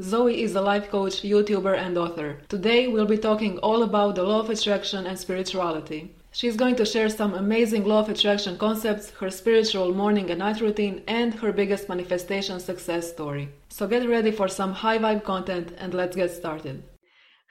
Zoey 0.00 0.38
is 0.38 0.56
a 0.56 0.60
life 0.60 0.90
coach, 0.90 1.22
YouTuber, 1.22 1.78
and 1.78 1.96
author. 1.96 2.38
Today 2.48 2.88
we'll 2.88 3.06
be 3.06 3.16
talking 3.16 3.58
all 3.58 3.84
about 3.84 4.16
the 4.16 4.24
law 4.24 4.40
of 4.40 4.50
attraction 4.50 5.06
and 5.06 5.16
spirituality. 5.16 6.16
She's 6.32 6.56
going 6.56 6.74
to 6.76 6.84
share 6.84 7.08
some 7.08 7.34
amazing 7.34 7.84
law 7.84 8.00
of 8.00 8.08
attraction 8.08 8.58
concepts, 8.58 9.10
her 9.20 9.30
spiritual 9.30 9.94
morning 9.94 10.30
and 10.30 10.40
night 10.40 10.60
routine, 10.60 11.04
and 11.06 11.32
her 11.34 11.52
biggest 11.52 11.88
manifestation 11.88 12.58
success 12.58 13.08
story. 13.08 13.50
So 13.68 13.86
get 13.86 14.08
ready 14.08 14.32
for 14.32 14.48
some 14.48 14.72
high 14.72 14.98
vibe 14.98 15.22
content 15.22 15.72
and 15.78 15.94
let's 15.94 16.16
get 16.16 16.32
started. 16.32 16.82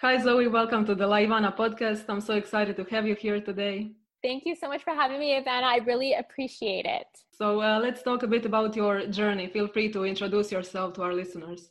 Hi 0.02 0.18
Zoey, 0.18 0.52
welcome 0.52 0.86
to 0.88 0.96
the 0.96 1.08
Laivana 1.08 1.56
podcast. 1.56 2.04
I'm 2.10 2.20
so 2.20 2.34
excited 2.34 2.76
to 2.76 2.84
have 2.92 3.08
you 3.08 3.16
here 3.16 3.40
today. 3.40 3.94
Thank 4.22 4.46
you 4.46 4.56
so 4.56 4.68
much 4.68 4.84
for 4.84 4.94
having 4.94 5.22
me, 5.22 5.32
Ivana. 5.40 5.64
I 5.64 5.78
really 5.78 6.14
appreciate 6.16 6.86
it. 6.86 7.08
So 7.32 7.62
uh, 7.62 7.80
let's 7.82 8.04
talk 8.04 8.24
a 8.24 8.28
bit 8.28 8.46
about 8.46 8.76
your 8.76 9.08
journey. 9.08 9.48
Feel 9.48 9.70
free 9.70 9.90
to 9.94 10.04
introduce 10.04 10.52
yourself 10.52 10.96
to 10.96 11.04
our 11.04 11.14
listeners. 11.14 11.70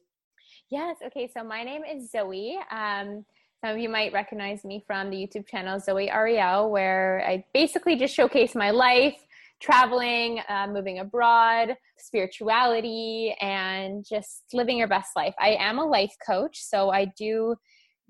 Yes. 0.73 0.97
Okay. 1.05 1.29
So 1.37 1.45
my 1.45 1.65
name 1.65 1.83
is 1.85 2.11
Zoey. 2.11 2.55
Um, 2.71 3.27
some 3.61 3.75
of 3.75 3.79
you 3.79 3.91
might 3.91 4.11
recognize 4.15 4.65
me 4.65 4.83
from 4.87 5.11
the 5.11 5.17
YouTube 5.19 5.47
channel 5.47 5.79
Zoey 5.79 6.11
Arielle, 6.11 6.71
where 6.71 7.23
I 7.29 7.45
basically 7.53 7.95
just 7.95 8.15
showcase 8.15 8.55
my 8.55 8.71
life, 8.71 9.23
traveling, 9.61 10.41
uh, 10.49 10.69
moving 10.69 11.01
abroad, 11.01 11.77
spirituality, 11.99 13.37
and 13.43 14.03
just 14.09 14.45
living 14.55 14.79
your 14.79 14.89
best 14.89 15.11
life. 15.15 15.35
I 15.39 15.57
am 15.61 15.79
a 15.79 15.85
life 15.85 16.15
coach, 16.27 16.63
so 16.63 16.89
I 16.89 17.05
do 17.19 17.55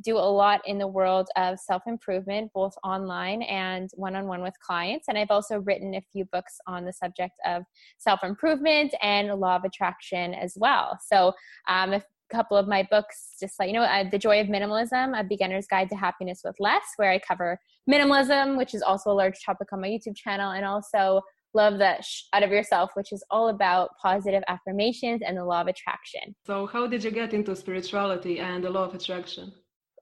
do 0.05 0.17
a 0.17 0.21
lot 0.21 0.61
in 0.65 0.79
the 0.79 0.87
world 0.87 1.29
of 1.37 1.59
self 1.59 1.83
improvement, 1.89 2.53
both 2.55 2.75
online 2.85 3.43
and 3.43 3.91
one 3.95 4.15
on 4.15 4.29
one 4.29 4.41
with 4.41 4.55
clients. 4.65 5.09
And 5.09 5.19
I've 5.19 5.33
also 5.33 5.59
written 5.59 5.97
a 5.97 6.03
few 6.13 6.27
books 6.27 6.59
on 6.69 6.85
the 6.85 6.93
subject 6.93 7.35
of 7.45 7.65
self 7.99 8.23
improvement 8.23 8.95
and 9.03 9.35
law 9.35 9.57
of 9.57 9.65
attraction 9.65 10.33
as 10.35 10.55
well. 10.57 10.97
So, 11.05 11.33
um, 11.69 11.93
a 11.95 12.03
couple 12.33 12.57
of 12.57 12.67
my 12.67 12.87
books, 12.91 13.37
just 13.39 13.59
like, 13.59 13.69
you 13.69 13.75
know, 13.75 13.83
uh, 13.83 14.05
The 14.11 14.19
Joy 14.19 14.41
of 14.41 14.47
Minimalism, 14.49 15.19
A 15.19 15.23
Beginner's 15.23 15.67
Guide 15.67 15.89
to 15.91 15.97
Happiness 15.97 16.41
with 16.45 16.57
Less, 16.59 16.83
where 16.97 17.11
I 17.11 17.19
cover 17.19 17.59
minimalism, 17.91 18.57
which 18.57 18.75
is 18.75 18.83
also 18.83 19.11
a 19.11 19.17
large 19.23 19.39
topic 19.45 19.69
on 19.73 19.81
my 19.81 19.89
YouTube 19.89 20.17
channel, 20.17 20.53
and 20.53 20.65
also 20.65 21.23
love 21.55 21.79
that 21.79 22.05
sh- 22.05 22.23
out 22.33 22.43
of 22.43 22.51
yourself 22.51 22.93
which 22.95 23.13
is 23.13 23.23
all 23.31 23.49
about 23.49 23.91
positive 24.01 24.43
affirmations 24.49 25.21
and 25.23 25.37
the 25.37 25.45
law 25.45 25.61
of 25.61 25.67
attraction. 25.67 26.35
So 26.47 26.67
how 26.67 26.87
did 26.87 27.05
you 27.05 27.11
get 27.11 27.35
into 27.35 27.55
spirituality 27.55 28.39
and 28.39 28.65
the 28.65 28.71
law 28.71 28.85
of 28.85 28.95
attraction? 28.95 29.53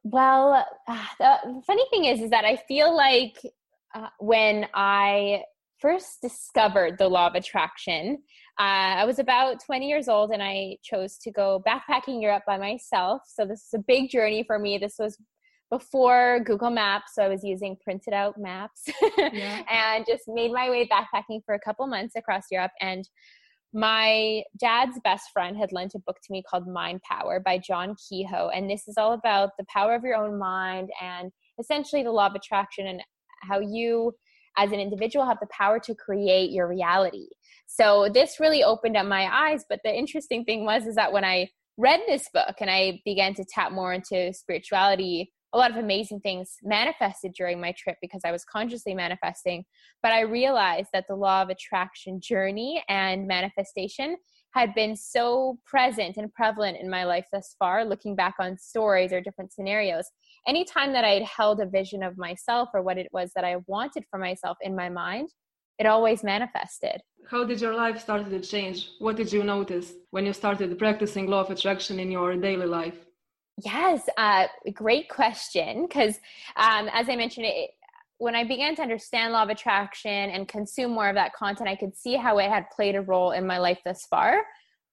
Well, 0.03 0.65
uh, 0.89 1.07
the 1.19 1.63
funny 1.67 1.85
thing 1.91 2.05
is, 2.07 2.21
is 2.21 2.31
that 2.31 2.45
I 2.45 2.57
feel 2.69 2.95
like 2.97 3.39
uh, 3.95 4.09
when 4.19 4.67
I 4.75 5.43
first 5.79 6.21
discovered 6.23 6.99
the 6.99 7.09
law 7.09 7.27
of 7.27 7.35
attraction, 7.35 8.23
uh, 8.61 9.01
I 9.01 9.07
was 9.07 9.19
about 9.19 9.65
20 9.65 9.89
years 9.89 10.07
old 10.07 10.33
and 10.33 10.43
I 10.43 10.77
chose 10.83 11.17
to 11.23 11.31
go 11.31 11.63
backpacking 11.67 12.21
Europe 12.21 12.43
by 12.47 12.59
myself. 12.59 13.23
So 13.27 13.47
this 13.47 13.61
is 13.61 13.73
a 13.75 13.79
big 13.79 14.11
journey 14.11 14.45
for 14.47 14.59
me. 14.59 14.77
This 14.77 14.97
was 14.99 15.17
before 15.71 16.41
Google 16.45 16.69
Maps, 16.69 17.13
so 17.15 17.23
I 17.23 17.29
was 17.29 17.43
using 17.43 17.79
printed 17.83 18.13
out 18.13 18.35
maps 18.37 18.83
yeah. 19.33 19.63
and 19.71 20.05
just 20.07 20.25
made 20.27 20.53
my 20.53 20.69
way 20.69 20.87
backpacking 20.87 21.41
for 21.47 21.55
a 21.55 21.61
couple 21.61 21.87
months 21.87 22.17
across 22.17 22.43
Europe. 22.51 22.73
And 22.83 23.09
my 23.73 24.43
dad's 24.59 25.01
best 25.05 25.31
friend 25.33 25.57
had 25.57 25.73
lent 25.73 25.95
a 25.95 26.01
book 26.01 26.17
to 26.23 26.33
me 26.33 26.43
called 26.43 26.69
Mind 26.69 27.01
Power 27.09 27.41
by 27.41 27.57
John 27.57 27.95
Kehoe. 27.97 28.51
And 28.51 28.69
this 28.69 28.89
is 28.89 28.99
all 28.99 29.15
about 29.15 29.53
the 29.59 29.65
power 29.73 29.95
of 29.95 30.03
your 30.03 30.17
own 30.17 30.39
mind 30.39 30.91
and 31.01 31.33
essentially 31.59 32.03
the 32.03 32.13
law 32.13 32.27
of 32.27 32.35
attraction 32.35 32.89
and 32.89 33.01
how 33.41 33.61
you, 33.61 34.13
as 34.61 34.73
an 34.73 34.81
individual, 34.81 35.25
have 35.25 35.41
the 35.41 35.49
power 35.51 35.81
to 35.81 35.95
create 35.95 36.51
your 36.51 36.69
reality. 36.69 37.29
So 37.67 38.09
this 38.13 38.39
really 38.39 38.63
opened 38.63 38.97
up 38.97 39.07
my 39.07 39.27
eyes. 39.33 39.65
But 39.69 39.81
the 39.85 39.95
interesting 39.95 40.45
thing 40.45 40.65
was, 40.65 40.87
is 40.87 40.97
that 40.97 41.13
when 41.13 41.25
I 41.25 41.49
read 41.79 42.01
this 42.07 42.29
book 42.33 42.57
and 42.61 42.69
I 42.71 43.01
began 43.05 43.33
to 43.35 43.45
tap 43.45 43.73
more 43.73 43.95
into 43.95 44.35
spirituality, 44.35 45.33
a 45.53 45.59
lot 45.59 45.71
of 45.71 45.79
amazing 45.79 46.21
things 46.21 46.57
manifested 46.63 47.33
during 47.33 47.61
my 47.61 47.73
trip 47.77 47.97
because 48.03 48.21
I 48.25 48.33
was 48.33 48.45
consciously 48.45 48.95
manifesting. 48.95 49.65
But 50.03 50.13
I 50.13 50.21
realized 50.21 50.91
that 50.93 51.07
the 51.09 51.17
law 51.17 51.43
of 51.43 51.49
attraction 51.49 52.21
journey 52.21 52.85
and 52.89 53.27
manifestation 53.27 54.17
had 54.53 54.75
been 54.75 54.95
so 54.95 55.59
present 55.65 56.17
and 56.17 56.33
prevalent 56.35 56.77
in 56.79 56.91
my 56.91 57.05
life 57.05 57.27
thus 57.33 57.55
far, 57.59 57.85
looking 57.85 58.15
back 58.15 58.35
on 58.39 58.59
stories 58.59 59.13
or 59.13 59.21
different 59.21 59.53
scenarios. 59.53 60.11
Anytime 60.47 60.93
that 60.93 61.05
I 61.05 61.11
had 61.11 61.23
held 61.23 61.61
a 61.61 61.67
vision 61.67 62.03
of 62.03 62.17
myself 62.17 62.71
or 62.75 62.83
what 62.83 62.99
it 62.99 63.09
was 63.13 63.33
that 63.35 63.45
I 63.45 63.57
wanted 63.67 64.05
for 64.11 64.19
myself 64.19 64.57
in 64.63 64.75
my 64.75 64.89
mind, 64.89 65.29
it 65.79 65.87
always 65.87 66.23
manifested. 66.23 67.01
How 67.31 67.45
did 67.45 67.61
your 67.61 67.75
life 67.75 68.01
start 68.01 68.29
to 68.29 68.41
change? 68.41 68.91
What 68.99 69.17
did 69.17 69.33
you 69.33 69.43
notice 69.43 69.93
when 70.11 70.27
you 70.27 70.33
started 70.33 70.79
practicing 70.79 71.27
law 71.27 71.41
of 71.41 71.51
attraction 71.51 71.99
in 71.99 72.11
your 72.11 72.37
daily 72.37 72.67
life? 72.67 73.07
Yes, 73.65 74.09
uh, 74.17 74.47
great 74.73 75.09
question. 75.09 75.87
Because 75.87 76.17
um, 76.57 76.89
as 76.93 77.09
I 77.09 77.17
mentioned, 77.17 77.47
it, 77.47 77.71
when 78.19 78.35
I 78.35 78.45
began 78.45 78.75
to 78.77 78.83
understand 78.83 79.33
law 79.33 79.43
of 79.43 79.49
attraction 79.49 80.31
and 80.31 80.47
consume 80.49 80.93
more 80.93 81.09
of 81.09 81.15
that 81.15 81.33
content, 81.33 81.69
I 81.69 81.77
could 81.77 81.97
see 81.97 82.17
how 82.17 82.39
it 82.39 82.51
had 82.51 82.69
played 82.71 82.95
a 82.95 83.03
role 83.03 83.33
in 83.33 83.47
my 83.47 83.59
life 83.59 83.81
thus 83.85 84.07
far. 84.07 84.45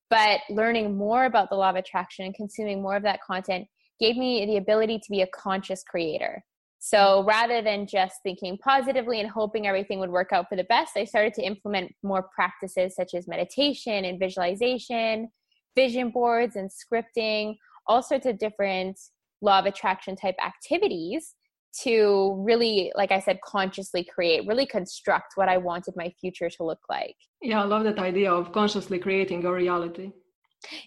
But 0.09 0.39
learning 0.49 0.97
more 0.97 1.25
about 1.25 1.49
the 1.49 1.55
law 1.55 1.69
of 1.69 1.75
attraction 1.75 2.25
and 2.25 2.33
consuming 2.33 2.81
more 2.81 2.95
of 2.95 3.03
that 3.03 3.19
content 3.21 3.67
gave 3.99 4.17
me 4.17 4.45
the 4.45 4.57
ability 4.57 4.99
to 4.99 5.09
be 5.09 5.21
a 5.21 5.27
conscious 5.27 5.83
creator. 5.83 6.43
So 6.79 6.97
mm-hmm. 6.97 7.27
rather 7.27 7.61
than 7.61 7.87
just 7.87 8.15
thinking 8.23 8.57
positively 8.57 9.19
and 9.19 9.29
hoping 9.29 9.67
everything 9.67 9.99
would 9.99 10.09
work 10.09 10.29
out 10.31 10.47
for 10.49 10.55
the 10.55 10.63
best, 10.65 10.95
I 10.95 11.05
started 11.05 11.33
to 11.35 11.41
implement 11.43 11.91
more 12.03 12.29
practices 12.35 12.95
such 12.95 13.13
as 13.13 13.27
meditation 13.27 14.05
and 14.05 14.19
visualization, 14.19 15.29
vision 15.75 16.09
boards 16.11 16.55
and 16.55 16.69
scripting, 16.69 17.55
all 17.87 18.03
sorts 18.03 18.25
of 18.25 18.37
different 18.37 18.99
law 19.41 19.59
of 19.59 19.65
attraction 19.65 20.15
type 20.15 20.35
activities 20.43 21.35
to 21.83 22.33
really 22.39 22.91
like 22.95 23.11
i 23.11 23.19
said 23.19 23.39
consciously 23.45 24.03
create 24.03 24.47
really 24.47 24.65
construct 24.65 25.33
what 25.35 25.47
i 25.47 25.57
wanted 25.57 25.93
my 25.95 26.11
future 26.19 26.49
to 26.49 26.63
look 26.63 26.79
like. 26.89 27.15
Yeah 27.41 27.61
i 27.61 27.65
love 27.65 27.83
that 27.83 27.99
idea 27.99 28.31
of 28.31 28.51
consciously 28.51 28.97
creating 28.97 29.43
your 29.43 29.53
reality 29.53 30.11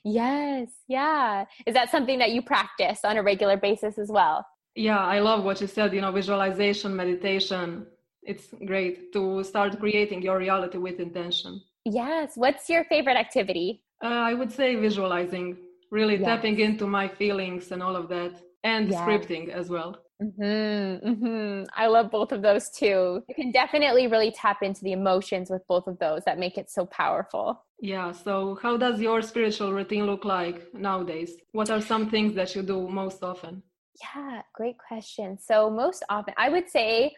yes 0.05 0.69
yeah. 0.89 1.45
Is 1.67 1.75
that 1.75 1.91
something 1.91 2.19
that 2.19 2.33
you 2.33 2.43
practice 2.43 3.01
on 3.05 3.17
a 3.17 3.23
regular 3.23 3.57
basis 3.57 3.99
as 3.99 4.11
well? 4.11 4.47
Yeah 4.75 4.99
i 4.99 5.19
love 5.19 5.45
what 5.45 5.61
you 5.61 5.67
said 5.67 5.93
you 5.93 6.01
know 6.01 6.13
visualization 6.13 6.95
meditation. 6.95 7.87
It's 8.23 8.49
great 8.67 9.13
to 9.15 9.43
start 9.43 9.79
creating 9.81 10.23
your 10.23 10.39
reality 10.39 10.79
with 10.79 11.01
intention. 11.01 11.63
Yes 11.85 12.33
what's 12.37 12.69
your 12.69 12.85
favorite 12.85 13.17
activity? 13.17 13.83
Uh, 14.03 14.23
i 14.31 14.35
would 14.35 14.53
say 14.53 14.77
visualizing 14.77 15.57
really 15.91 16.17
yes. 16.17 16.27
tapping 16.29 16.59
into 16.59 16.87
my 16.87 17.07
feelings 17.09 17.73
and 17.73 17.83
all 17.83 17.97
of 17.97 18.09
that 18.09 18.33
and 18.65 18.89
yes. 18.89 19.01
scripting 19.01 19.49
as 19.49 19.69
well 19.69 19.97
mm-hmm, 20.23 21.09
mm-hmm. 21.09 21.65
i 21.75 21.87
love 21.87 22.11
both 22.11 22.33
of 22.33 22.43
those 22.43 22.71
too. 22.71 23.23
You 23.29 23.35
can 23.35 23.51
definitely 23.53 24.07
really 24.07 24.31
tap 24.31 24.63
into 24.63 24.83
the 24.83 24.93
emotions 24.93 25.51
with 25.51 25.67
both 25.67 25.87
of 25.87 25.99
those 25.99 26.23
that 26.27 26.39
make 26.39 26.57
it 26.59 26.71
so 26.71 26.87
powerful. 26.87 27.65
Yeah 27.81 28.13
so 28.13 28.59
how 28.63 28.77
does 28.77 29.01
your 29.01 29.23
spiritual 29.23 29.73
routine 29.73 30.07
look 30.07 30.25
like 30.25 30.73
nowadays? 30.75 31.33
What 31.53 31.71
are 31.71 31.81
some 31.81 32.11
things 32.11 32.35
that 32.35 32.55
you 32.55 32.63
do 32.63 32.89
most 32.89 33.23
often? 33.23 33.63
Yeah 34.01 34.43
great 34.55 34.79
question. 34.79 35.39
So 35.39 35.71
most 35.71 36.05
often 36.09 36.35
i 36.37 36.49
would 36.49 36.69
say 36.69 37.15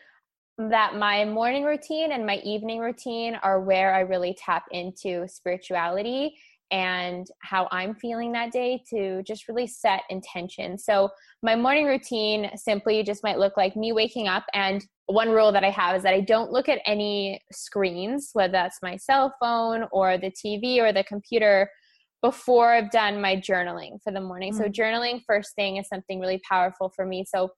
that 0.59 0.97
my 0.97 1.25
morning 1.25 1.65
routine 1.65 2.13
and 2.13 2.27
my 2.27 2.37
evening 2.45 2.79
routine 2.79 3.35
are 3.43 3.61
where 3.61 3.95
I 3.95 4.01
really 4.01 4.35
tap 4.35 4.65
into 4.71 5.27
spirituality 5.27 6.37
and 6.73 7.29
how 7.43 7.69
I'm 7.71 7.95
feeling 7.95 8.33
that 8.33 8.51
day 8.51 8.83
to 8.91 9.23
just 9.23 9.47
really 9.47 9.67
set 9.67 10.03
intention. 10.09 10.79
So, 10.79 11.11
my 11.43 11.55
morning 11.55 11.87
routine 11.87 12.51
simply 12.57 13.03
just 13.03 13.23
might 13.23 13.39
look 13.39 13.57
like 13.57 13.77
me 13.77 13.93
waking 13.93 14.27
up. 14.27 14.45
And 14.55 14.85
one 15.07 15.31
rule 15.31 15.53
that 15.53 15.65
I 15.65 15.71
have 15.71 15.95
is 15.95 16.03
that 16.03 16.15
I 16.15 16.21
don't 16.21 16.51
look 16.51 16.69
at 16.69 16.81
any 16.87 17.41
screens, 17.53 18.31
whether 18.33 18.53
that's 18.53 18.79
my 18.83 18.97
cell 18.97 19.35
phone 19.39 19.85
or 19.93 20.17
the 20.17 20.33
TV 20.33 20.79
or 20.79 20.93
the 20.93 21.05
computer, 21.05 21.71
before 22.23 22.73
I've 22.73 22.91
done 22.91 23.21
my 23.21 23.37
journaling 23.37 23.99
for 24.03 24.13
the 24.13 24.21
morning. 24.21 24.53
Mm-hmm. 24.53 24.63
So, 24.63 24.69
mm. 24.69 24.75
journaling 24.75 25.21
first 25.27 25.55
thing 25.55 25.77
is 25.77 25.89
something 25.89 26.21
really 26.21 26.41
powerful 26.49 26.91
for 26.97 27.05
me. 27.05 27.25
So, 27.29 27.51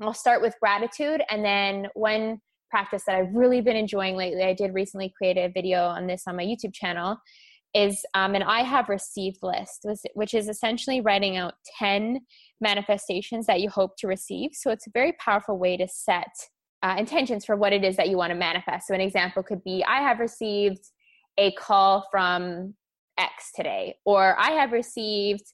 I'll 0.00 0.14
start 0.14 0.40
with 0.40 0.54
gratitude 0.60 1.22
and 1.30 1.44
then 1.44 1.88
one 1.94 2.38
practice 2.70 3.02
that 3.06 3.16
I've 3.16 3.34
really 3.34 3.60
been 3.60 3.76
enjoying 3.76 4.16
lately. 4.16 4.42
I 4.42 4.54
did 4.54 4.74
recently 4.74 5.12
create 5.16 5.36
a 5.36 5.50
video 5.52 5.84
on 5.84 6.06
this 6.06 6.22
on 6.26 6.36
my 6.36 6.44
YouTube 6.44 6.74
channel 6.74 7.18
is 7.74 8.04
um, 8.14 8.34
an 8.34 8.42
I 8.42 8.62
have 8.62 8.88
received 8.88 9.38
list, 9.42 9.86
which 10.14 10.34
is 10.34 10.48
essentially 10.48 11.00
writing 11.00 11.36
out 11.36 11.54
10 11.78 12.20
manifestations 12.60 13.46
that 13.46 13.60
you 13.60 13.68
hope 13.68 13.92
to 13.98 14.06
receive. 14.06 14.50
So 14.54 14.70
it's 14.70 14.86
a 14.86 14.90
very 14.92 15.12
powerful 15.20 15.58
way 15.58 15.76
to 15.76 15.86
set 15.88 16.32
uh, 16.82 16.96
intentions 16.98 17.44
for 17.44 17.56
what 17.56 17.72
it 17.72 17.84
is 17.84 17.96
that 17.96 18.08
you 18.08 18.16
want 18.16 18.30
to 18.30 18.36
manifest. 18.36 18.86
So 18.86 18.94
an 18.94 19.00
example 19.00 19.42
could 19.42 19.62
be 19.64 19.84
I 19.86 20.00
have 20.00 20.20
received 20.20 20.80
a 21.36 21.52
call 21.52 22.06
from 22.10 22.74
X 23.18 23.50
today, 23.54 23.96
or 24.04 24.38
I 24.38 24.52
have 24.52 24.72
received 24.72 25.44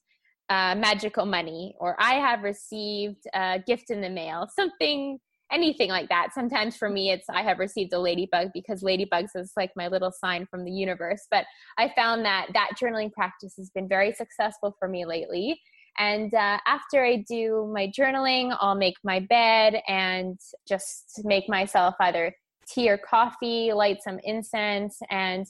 uh, 0.51 0.75
magical 0.75 1.25
money, 1.25 1.75
or 1.81 1.97
I 1.99 2.15
have 2.15 2.43
received 2.43 3.25
a 3.35 3.63
gift 3.67 3.91
in 3.91 4.01
the 4.01 4.11
mail, 4.11 4.47
something 4.55 5.19
anything 5.53 5.89
like 5.89 6.09
that. 6.09 6.29
Sometimes 6.35 6.77
for 6.77 6.89
me, 6.89 7.11
it's 7.11 7.29
I 7.29 7.43
have 7.43 7.59
received 7.59 7.93
a 7.93 7.99
ladybug 7.99 8.49
because 8.53 8.83
ladybugs 8.83 9.31
is 9.37 9.53
like 9.57 9.71
my 9.77 9.89
little 9.89 10.13
sign 10.13 10.47
from 10.51 10.65
the 10.65 10.71
universe. 10.71 11.27
But 11.31 11.45
I 11.79 11.93
found 11.95 12.25
that 12.25 12.49
that 12.55 12.71
journaling 12.81 13.13
practice 13.13 13.55
has 13.57 13.71
been 13.71 13.89
very 13.89 14.13
successful 14.13 14.75
for 14.79 14.89
me 14.89 15.05
lately. 15.07 15.61
And 15.99 16.35
uh, 16.35 16.59
after 16.67 17.05
I 17.05 17.25
do 17.29 17.71
my 17.73 17.91
journaling, 17.97 18.57
I'll 18.61 18.75
make 18.75 18.97
my 19.05 19.21
bed 19.21 19.81
and 19.87 20.39
just 20.67 21.21
make 21.25 21.49
myself 21.49 21.95
either 22.01 22.35
tea 22.69 22.91
or 22.91 22.99
coffee, 22.99 23.73
light 23.73 23.99
some 24.03 24.19
incense, 24.25 24.99
and 25.11 25.47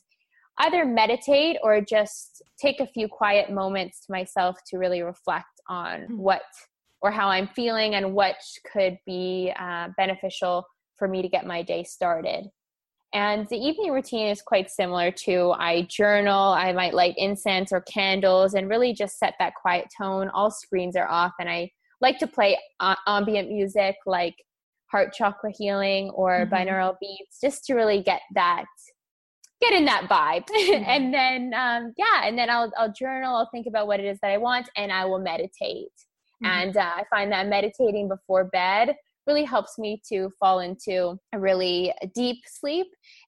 either 0.59 0.85
meditate 0.85 1.57
or 1.63 1.81
just 1.81 2.43
take 2.61 2.81
a 2.81 2.87
few 2.87 3.09
quiet 3.09 3.51
moments 3.51 4.05
to 4.07 4.13
myself 4.13 4.57
to 4.69 4.79
really 4.79 5.03
reflect 5.03 5.61
on 5.69 6.03
hmm. 6.03 6.17
what 6.19 6.43
or 7.05 7.11
how 7.11 7.29
I'm 7.29 7.49
feeling 7.49 7.95
and 7.95 8.15
what 8.15 8.37
could 8.73 8.99
be 9.05 9.53
uh, 9.61 9.89
beneficial 9.99 10.67
for 10.97 11.07
me 11.07 11.21
to 11.21 11.29
get 11.29 11.47
my 11.47 11.63
day 11.63 11.85
started. 11.85 12.47
And 13.13 13.47
the 13.49 13.59
evening 13.59 13.93
routine 13.93 14.29
is 14.29 14.41
quite 14.41 14.71
similar 14.71 15.11
to 15.27 15.53
I 15.53 15.83
journal, 15.83 16.53
I 16.53 16.73
might 16.73 16.95
light 16.95 17.15
incense 17.19 17.73
or 17.73 17.83
candles 17.83 18.55
and 18.55 18.71
really 18.71 18.95
just 18.95 19.19
set 19.19 19.35
that 19.39 19.55
quiet 19.55 19.87
tone. 19.97 20.31
All 20.31 20.51
screens 20.51 20.97
are 20.97 21.07
off, 21.07 21.33
and 21.39 21.49
I 21.49 21.71
like 22.01 22.19
to 22.21 22.27
play 22.27 22.59
uh, 22.81 22.97
ambient 23.07 23.51
music 23.51 23.97
like 24.07 24.35
heart 24.91 25.13
chakra 25.13 25.53
healing 25.57 26.11
or 26.11 26.47
mm-hmm. 26.47 26.55
binaural 26.55 26.95
beats 27.01 27.39
just 27.39 27.67
to 27.67 27.75
really 27.75 28.03
get 28.03 28.23
that 28.35 28.65
get 29.61 29.73
in 29.73 29.85
that 29.85 30.09
vibe 30.09 30.47
mm-hmm. 30.51 30.85
and 30.87 31.15
then 31.15 31.53
um, 31.55 31.93
yeah 31.97 32.27
and 32.27 32.37
then 32.37 32.51
I'll, 32.51 32.71
I'll 32.77 32.93
journal 32.93 33.35
i'll 33.35 33.49
think 33.51 33.67
about 33.67 33.87
what 33.87 33.99
it 33.99 34.07
is 34.07 34.19
that 34.21 34.31
i 34.31 34.37
want 34.37 34.69
and 34.77 34.93
i 34.93 35.05
will 35.07 35.19
meditate. 35.19 35.89
And 36.45 36.77
uh, 36.77 36.93
I 36.97 37.05
find 37.11 37.33
that 37.33 37.49
meditating 37.49 38.09
before 38.09 38.45
bed 38.45 38.95
really 39.27 39.45
helps 39.45 39.79
me 39.79 40.01
to 40.13 40.31
fall 40.39 40.61
into 40.61 41.19
a 41.33 41.39
really 41.39 41.93
deep 42.15 42.39
sleep. 42.47 42.87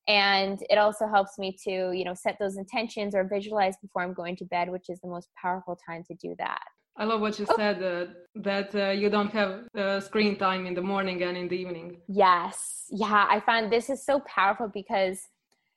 And 0.08 0.62
it 0.68 0.78
also 0.78 1.06
helps 1.06 1.38
me 1.38 1.56
to 1.64 1.92
you 1.92 2.04
know 2.04 2.14
set 2.14 2.36
those 2.38 2.56
intentions 2.56 3.14
or 3.14 3.24
visualize 3.24 3.76
before 3.82 4.02
i'm 4.02 4.14
going 4.14 4.36
to 4.36 4.44
bed 4.44 4.70
which 4.70 4.88
is 4.88 5.00
the 5.00 5.08
most 5.08 5.28
powerful 5.40 5.78
time 5.88 6.02
to 6.08 6.14
do 6.14 6.34
that. 6.38 6.62
I 6.98 7.04
love 7.04 7.20
what 7.20 7.38
you 7.38 7.46
oh. 7.48 7.56
said 7.56 7.82
uh, 7.82 8.06
that 8.36 8.74
uh, 8.74 8.88
you 8.90 9.10
don't 9.10 9.32
have 9.32 9.64
uh, 9.76 10.00
screen 10.00 10.36
time 10.36 10.64
in 10.64 10.72
the 10.72 10.80
morning 10.80 11.22
and 11.22 11.36
in 11.36 11.46
the 11.48 11.56
evening. 11.56 11.98
Yes. 12.08 12.84
Yeah 12.90 13.26
i 13.28 13.40
find 13.40 13.70
this 13.70 13.90
is 13.90 14.04
so 14.04 14.20
powerful 14.20 14.68
because 14.72 15.18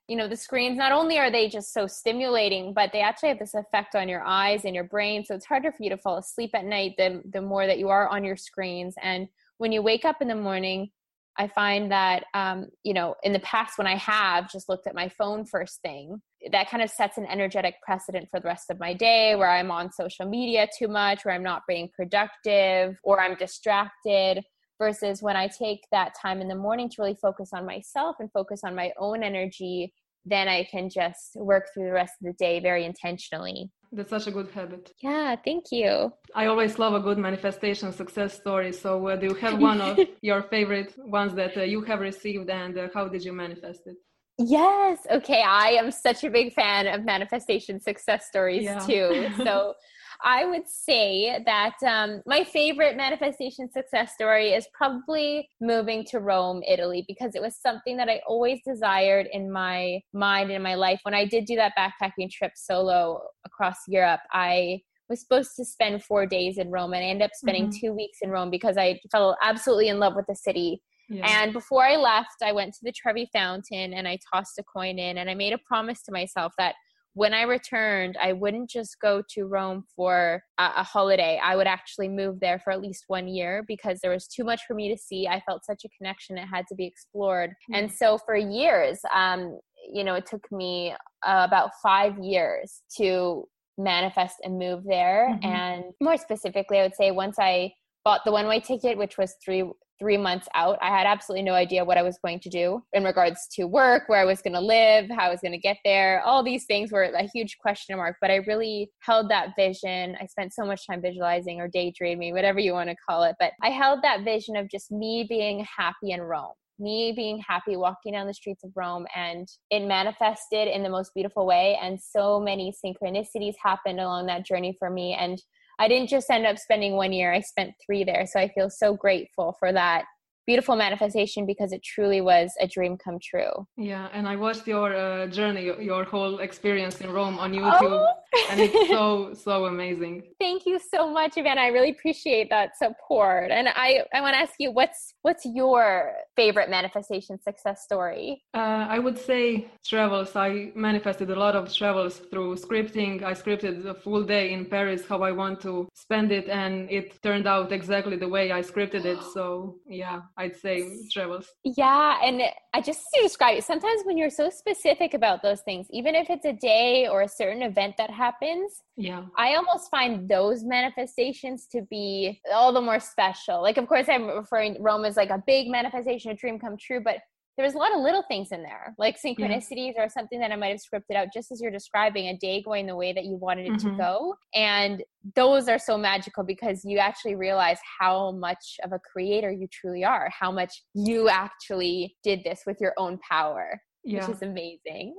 you 0.10 0.16
know 0.16 0.28
the 0.28 0.36
screens 0.36 0.78
not 0.78 0.92
only 0.92 1.20
are 1.20 1.30
they 1.30 1.48
just 1.48 1.72
so 1.72 1.86
stimulating 1.86 2.74
but 2.74 2.92
they 2.92 3.02
actually 3.02 3.30
have 3.30 3.40
this 3.40 3.54
effect 3.54 3.96
on 3.96 4.10
your 4.10 4.24
eyes 4.24 4.66
and 4.66 4.74
your 4.74 4.84
brain. 4.84 5.24
So 5.24 5.36
it's 5.36 5.46
harder 5.46 5.72
for 5.72 5.84
you 5.84 5.90
to 5.92 5.98
fall 5.98 6.18
asleep 6.18 6.52
at 6.56 6.66
night 6.66 6.96
the, 6.98 7.22
the 7.32 7.42
more 7.42 7.68
that 7.68 7.78
you 7.78 7.90
are 7.90 8.08
on 8.08 8.24
your 8.24 8.36
screens. 8.36 8.96
And 9.02 9.28
when 9.60 9.72
you 9.72 9.84
wake 9.84 10.06
up 10.06 10.22
in 10.22 10.28
the 10.28 10.36
morning 10.36 10.90
i 11.38 11.48
find 11.48 11.92
that 11.92 12.26
um, 12.34 12.68
you 12.84 12.94
know 12.94 13.16
in 13.24 13.34
the 13.34 13.40
past 13.40 13.78
when 13.78 13.88
i 13.88 13.96
have 13.96 14.52
just 14.52 14.68
looked 14.68 14.88
at 14.88 14.96
my 14.96 15.08
phone 15.10 15.46
first 15.46 15.82
thing 15.82 16.22
that 16.52 16.70
kind 16.70 16.82
of 16.82 16.90
sets 16.90 17.18
an 17.18 17.26
energetic 17.26 17.76
precedent 17.84 18.28
for 18.32 18.40
the 18.40 18.48
rest 18.48 18.70
of 18.70 18.80
my 18.80 18.94
day 18.94 19.36
where 19.36 19.50
i'm 19.50 19.70
on 19.72 19.92
social 19.92 20.26
media 20.26 20.68
too 20.78 20.88
much 20.88 21.24
where 21.24 21.34
i'm 21.34 21.44
not 21.44 21.64
being 21.68 21.90
productive 21.96 22.98
or 23.04 23.20
i'm 23.20 23.36
distracted 23.36 24.44
versus 24.80 25.22
when 25.22 25.36
I 25.36 25.48
take 25.48 25.82
that 25.92 26.14
time 26.20 26.42
in 26.42 26.48
the 26.48 26.56
morning 26.56 26.90
to 26.90 26.96
really 27.02 27.18
focus 27.22 27.52
on 27.54 27.66
myself 27.66 28.16
and 28.20 28.32
focus 28.32 28.62
on 28.64 28.74
my 28.74 28.92
own 28.98 29.22
energy, 29.24 29.94
then 30.26 30.48
I 30.48 30.64
can 30.64 30.90
just 30.90 31.36
work 31.36 31.68
through 31.72 31.86
the 31.86 31.92
rest 31.92 32.14
of 32.20 32.28
the 32.28 32.34
day 32.34 32.60
very 32.60 32.86
intentionally. 32.86 33.72
That's 33.92 34.10
such 34.10 34.28
a 34.28 34.32
good 34.32 34.50
habit. 34.52 34.92
Yeah, 35.02 35.36
thank 35.44 35.66
you. 35.72 36.14
I 36.36 36.46
always 36.46 36.78
love 36.78 36.94
a 36.94 37.00
good 37.00 37.18
manifestation 37.18 37.92
success 37.92 38.34
story. 38.36 38.72
So, 38.72 39.08
uh, 39.08 39.16
do 39.16 39.28
you 39.28 39.34
have 39.36 39.60
one 39.72 39.82
of 39.82 40.00
your 40.22 40.44
favorite 40.44 40.94
ones 40.98 41.34
that 41.36 41.58
uh, 41.58 41.64
you 41.64 41.82
have 41.82 42.00
received, 42.00 42.50
and 42.50 42.78
uh, 42.78 42.88
how 42.94 43.08
did 43.08 43.24
you 43.24 43.34
manifest 43.34 43.82
it? 43.88 43.98
Yes. 44.38 45.00
Okay. 45.12 45.42
I 45.42 45.72
am 45.72 45.92
such 45.92 46.24
a 46.24 46.30
big 46.30 46.54
fan 46.54 46.88
of 46.88 47.04
manifestation 47.04 47.80
success 47.80 48.28
stories 48.28 48.64
yeah. 48.64 48.80
too. 48.80 49.28
So, 49.44 49.74
I 50.24 50.46
would 50.46 50.68
say 50.68 51.42
that 51.46 51.76
um, 51.86 52.22
my 52.26 52.44
favorite 52.44 52.98
manifestation 52.98 53.72
success 53.72 54.14
story 54.14 54.50
is 54.50 54.68
probably 54.74 55.50
moving 55.62 56.04
to 56.12 56.20
Rome, 56.20 56.62
Italy, 56.68 57.06
because 57.08 57.36
it 57.36 57.42
was 57.42 57.56
something 57.62 57.96
that 57.98 58.10
I 58.10 58.22
always 58.28 58.60
desired 58.68 59.28
in 59.32 59.52
my 59.52 60.02
mind 60.14 60.50
and 60.50 60.58
in 60.58 60.62
my 60.62 60.76
life. 60.76 61.00
When 61.04 61.14
I 61.14 61.26
did 61.26 61.46
do 61.46 61.56
that 61.56 61.74
backpacking 61.78 62.30
trip 62.32 62.52
solo 62.56 63.22
across 63.46 63.78
Europe, 63.88 64.22
I 64.34 64.82
was 65.10 65.22
supposed 65.22 65.52
to 65.56 65.66
spend 65.66 66.04
four 66.04 66.26
days 66.26 66.58
in 66.58 66.70
Rome 66.70 66.94
and 66.94 67.04
I 67.04 67.08
ended 67.08 67.26
up 67.26 67.32
spending 67.34 67.68
mm-hmm. 67.68 67.80
two 67.80 67.94
weeks 67.94 68.20
in 68.22 68.30
Rome 68.30 68.52
because 68.52 68.78
I 68.78 69.00
fell 69.12 69.38
absolutely 69.42 69.88
in 69.88 70.00
love 70.00 70.16
with 70.16 70.26
the 70.28 70.36
city. 70.36 70.82
Yeah. 71.10 71.26
And 71.42 71.54
before 71.54 71.84
I 71.84 71.96
left, 71.96 72.44
I 72.44 72.52
went 72.52 72.74
to 72.74 72.80
the 72.84 72.92
Trevi 72.92 73.28
Fountain 73.34 73.94
and 73.94 74.08
I 74.08 74.20
tossed 74.32 74.60
a 74.60 74.64
coin 74.64 75.00
in 75.00 75.18
and 75.18 75.30
I 75.30 75.34
made 75.34 75.54
a 75.54 75.58
promise 75.58 76.04
to 76.04 76.12
myself 76.12 76.54
that 76.60 76.76
when 77.14 77.34
I 77.34 77.42
returned, 77.44 78.18
I 78.22 78.34
wouldn't 78.34 78.70
just 78.70 78.98
go 79.02 79.24
to 79.32 79.46
Rome 79.46 79.84
for 79.96 80.44
a, 80.58 80.64
a, 80.78 80.84
holiday. 80.84 81.40
I 81.44 81.56
would 81.56 81.68
actually 81.68 82.08
move 82.08 82.40
there 82.40 82.60
for 82.60 82.72
at 82.72 82.82
least 82.82 83.06
one 83.08 83.28
year 83.28 83.64
because 83.68 84.00
there 84.02 84.12
was 84.12 84.28
too 84.28 84.44
much 84.44 84.62
for 84.68 84.74
me 84.74 84.94
to 84.94 84.98
see. 84.98 85.28
I 85.28 85.42
felt 85.42 85.66
such 85.66 85.84
a 85.86 85.90
connection; 85.98 86.38
it 86.38 86.46
had 86.46 86.66
to 86.70 86.76
be 86.76 86.86
explored. 86.86 87.50
Mm-hmm. 87.50 87.76
And 87.76 87.92
so, 87.92 88.20
for 88.26 88.36
years, 88.36 89.00
um, 89.14 89.60
you 89.92 90.04
know, 90.04 90.16
it 90.16 90.26
took 90.26 90.52
me 90.52 90.94
uh, 91.26 91.46
about 91.48 91.72
five 91.82 92.18
years 92.20 92.82
to 92.98 93.46
manifest 93.78 94.36
and 94.44 94.60
move 94.60 94.84
there. 94.86 95.30
Mm-hmm. 95.32 95.46
And 95.46 95.84
more 96.02 96.18
specifically, 96.18 96.80
I 96.80 96.84
would 96.84 96.96
say 96.96 97.12
once 97.12 97.38
I 97.40 97.74
bought 98.04 98.22
the 98.26 98.32
one-way 98.32 98.60
ticket, 98.60 98.98
which 98.98 99.18
was 99.18 99.36
three 99.44 99.64
three 100.00 100.18
months 100.18 100.48
out, 100.56 100.78
I 100.82 100.88
had 100.88 101.06
absolutely 101.06 101.44
no 101.44 101.54
idea 101.54 101.86
what 101.86 101.98
I 101.98 102.02
was 102.02 102.18
going 102.24 102.40
to 102.42 102.50
do 102.50 102.82
in 102.94 103.04
regards 103.04 103.48
to 103.54 103.66
work, 103.66 104.04
where 104.08 104.20
I 104.20 104.26
was 104.26 104.42
going 104.42 104.54
to 104.54 104.62
live, 104.62 105.10
how 105.10 105.28
I 105.28 105.30
was 105.30 105.42
going 105.42 105.52
to 105.52 105.58
get 105.58 105.78
there. 105.84 106.22
All 106.22 106.44
these 106.44 106.66
things 106.66 106.92
were 106.92 107.04
a 107.04 107.30
huge 107.34 107.58
question 107.60 107.98
mark, 107.98 108.18
but 108.22 108.32
I 108.32 108.38
really 108.48 108.90
held 109.00 109.30
that 109.30 109.50
vision. 109.58 110.18
I 110.20 110.26
spent 110.26 110.54
so 110.54 110.66
much 110.66 110.88
time 110.88 111.02
visualizing 111.02 111.60
or 111.60 111.68
daydreaming, 111.68 112.34
whatever 112.34 112.60
you 112.60 112.74
want 112.74 112.90
to 112.90 112.96
call 113.08 113.24
it. 113.24 113.36
But 113.40 113.52
I 113.62 113.70
held 113.70 114.02
that 114.04 114.24
vision 114.24 114.56
of 114.56 114.70
just 114.70 114.92
me 114.92 115.26
being 115.28 115.66
happy 115.78 116.12
in 116.12 116.22
Rome 116.22 116.54
me 116.80 117.12
being 117.16 117.44
happy 117.46 117.76
walking 117.76 118.14
down 118.14 118.26
the 118.26 118.34
streets 118.34 118.64
of 118.64 118.72
Rome 118.76 119.06
and 119.16 119.48
it 119.70 119.82
manifested 119.82 120.68
in 120.68 120.82
the 120.82 120.90
most 120.90 121.14
beautiful 121.14 121.46
way 121.46 121.78
and 121.82 122.00
so 122.02 122.40
many 122.40 122.74
synchronicities 122.84 123.56
happened 123.62 124.00
along 124.00 124.28
that 124.28 124.46
journey 124.46 124.76
for 124.80 124.90
me 124.90 125.14
and 125.14 125.42
I 125.80 125.88
didn't 125.88 126.10
just 126.10 126.30
end 126.30 126.46
up 126.46 126.58
spending 126.58 126.94
one 126.94 127.14
year, 127.14 127.34
I 127.34 127.40
spent 127.40 127.74
three 127.84 128.04
there. 128.04 128.28
So 128.28 128.40
I 128.40 128.50
feel 128.50 128.70
so 128.70 128.96
grateful 128.96 129.56
for 129.60 129.72
that 129.72 130.06
beautiful 130.46 130.76
manifestation 130.76 131.46
because 131.46 131.72
it 131.72 131.84
truly 131.84 132.22
was 132.22 132.52
a 132.60 132.68
dream 132.68 132.98
come 132.98 133.18
true. 133.22 133.52
Yeah, 133.78 134.10
and 134.14 134.28
I 134.28 134.36
watched 134.36 134.68
your 134.68 134.96
uh, 134.96 135.28
journey, 135.28 135.66
your 135.80 136.04
whole 136.04 136.40
experience 136.40 137.02
in 137.02 137.12
Rome 137.12 137.38
on 137.40 137.54
YouTube, 137.54 137.82
oh. 137.82 138.14
and 138.50 138.60
it's 138.60 138.90
so 138.96 139.34
so 139.34 139.66
amazing. 139.66 140.24
Thank 140.40 140.66
you 140.66 140.80
so 140.80 141.12
much, 141.12 141.36
Ivana. 141.36 141.60
I 141.60 141.68
really 141.68 141.92
appreciate 141.92 142.50
that 142.50 142.78
support. 142.78 143.52
And 143.52 143.68
I 143.70 144.04
I 144.14 144.22
want 144.22 144.34
to 144.34 144.40
ask 144.40 144.54
you, 144.60 144.72
what's 144.72 145.14
what's 145.22 145.46
your 145.46 146.14
favorite 146.36 146.70
manifestation 146.70 147.40
success 147.42 147.84
story? 147.84 148.44
Uh, 148.54 148.86
I 148.96 149.00
would 149.00 149.18
say 149.18 149.68
travels. 149.86 150.36
I 150.36 150.72
manifested 150.76 151.30
a 151.30 151.40
lot 151.46 151.56
of 151.56 151.74
travels 151.74 152.16
through 152.30 152.56
scripting. 152.56 153.24
I 153.24 153.34
scripted 153.34 153.86
a 153.86 153.94
full 153.94 154.24
day 154.24 154.54
in 154.54 154.66
Paris, 154.66 155.06
how 155.08 155.22
I 155.22 155.32
want 155.32 155.62
to 155.62 155.88
spend 155.94 156.32
it, 156.32 156.48
and 156.50 156.90
it 156.90 157.22
turned 157.22 157.48
out 157.48 157.72
exactly 157.72 158.18
the 158.18 158.28
way 158.28 158.52
I 158.52 158.62
scripted 158.62 159.06
it. 159.06 159.20
So 159.40 159.76
yeah, 159.88 160.22
I'd 160.40 160.56
say 160.56 160.90
travels. 161.12 161.50
Yeah, 161.66 162.18
and 162.24 162.42
I 162.74 162.82
just 162.82 163.02
to 163.14 163.22
describe 163.22 163.58
it. 163.58 163.66
Sometimes 163.66 164.04
when 164.06 164.18
you're 164.18 164.30
so 164.30 164.50
specific 164.50 165.14
about 165.14 165.44
those 165.44 165.60
things, 165.62 165.88
even 165.92 166.16
if 166.16 166.30
it's 166.30 166.46
a 166.46 166.54
day 166.54 167.10
or 167.10 167.24
a 167.24 167.28
certain 167.28 167.62
event 167.62 167.96
that 167.98 168.10
happens, 168.10 168.72
yeah, 168.96 169.26
I 169.38 169.56
almost 169.56 169.92
find 169.92 170.30
those 170.30 170.64
manifestations 170.64 171.68
to 171.74 171.82
be 171.90 172.42
all 172.54 172.72
the 172.72 172.80
more 172.80 173.02
special. 173.02 173.62
Like, 173.62 173.76
of 173.76 173.88
course, 173.90 174.08
I'm 174.08 174.28
referring 174.28 174.82
Rome 174.82 175.04
as 175.04 175.18
like 175.18 175.30
a 175.30 175.44
big 175.46 175.68
manifestation, 175.68 176.32
a 176.32 176.36
dream 176.36 176.58
come 176.58 176.78
true, 176.78 177.02
but 177.04 177.18
there 177.60 177.66
was 177.66 177.76
a 177.76 177.78
lot 177.78 177.94
of 177.94 178.00
little 178.00 178.24
things 178.30 178.54
in 178.54 178.64
there, 178.64 178.96
like 178.98 179.18
synchronicities 179.20 179.92
yeah. 179.98 180.04
or 180.04 180.08
something 180.08 180.40
that 180.40 180.50
I 180.50 180.56
might 180.56 180.70
have 180.70 180.80
scripted 180.80 181.18
out 181.18 181.28
just 181.34 181.52
as 181.52 181.60
you're 181.60 181.70
describing 181.70 182.28
a 182.28 182.38
day 182.38 182.62
going 182.62 182.88
the 182.88 182.96
way 182.96 183.12
that 183.12 183.26
you 183.26 183.36
wanted 183.36 183.66
it 183.66 183.74
mm-hmm. 183.74 183.90
to 183.90 183.98
go. 183.98 184.36
And 184.56 185.04
those 185.36 185.68
are 185.68 185.78
so 185.78 185.98
magical 185.98 186.46
because 186.46 186.86
you 186.86 187.00
actually 187.00 187.36
realize 187.36 187.78
how 188.00 188.32
much 188.32 188.78
of 188.86 188.94
a 188.94 189.00
creator 189.00 189.52
you 189.52 189.68
truly 189.74 190.06
are, 190.06 190.30
how 190.30 190.54
much 190.54 190.84
you 190.94 191.28
actually 191.28 192.16
did 192.24 192.46
this 192.46 192.62
with 192.66 192.78
your 192.80 192.94
own 192.98 193.20
power. 193.30 193.82
Yeah. 194.04 194.26
which 194.26 194.36
is 194.36 194.42
amazing. 194.42 195.16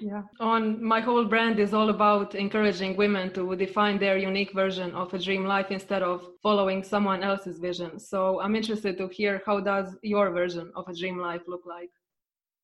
yeah. 0.00 0.22
On 0.40 0.82
my 0.82 1.00
whole 1.00 1.24
brand 1.24 1.58
is 1.58 1.74
all 1.74 1.90
about 1.90 2.34
encouraging 2.34 2.96
women 2.96 3.32
to 3.34 3.54
define 3.56 3.98
their 3.98 4.16
unique 4.16 4.52
version 4.52 4.92
of 4.92 5.12
a 5.14 5.18
dream 5.18 5.44
life 5.44 5.70
instead 5.70 6.02
of 6.02 6.26
following 6.42 6.82
someone 6.82 7.22
else's 7.22 7.58
vision. 7.58 7.98
So 7.98 8.40
I'm 8.40 8.56
interested 8.56 8.96
to 8.98 9.08
hear 9.08 9.42
how 9.46 9.60
does 9.60 9.96
your 10.02 10.30
version 10.30 10.72
of 10.74 10.88
a 10.88 10.94
dream 10.94 11.18
life 11.18 11.42
look 11.46 11.62
like? 11.66 11.90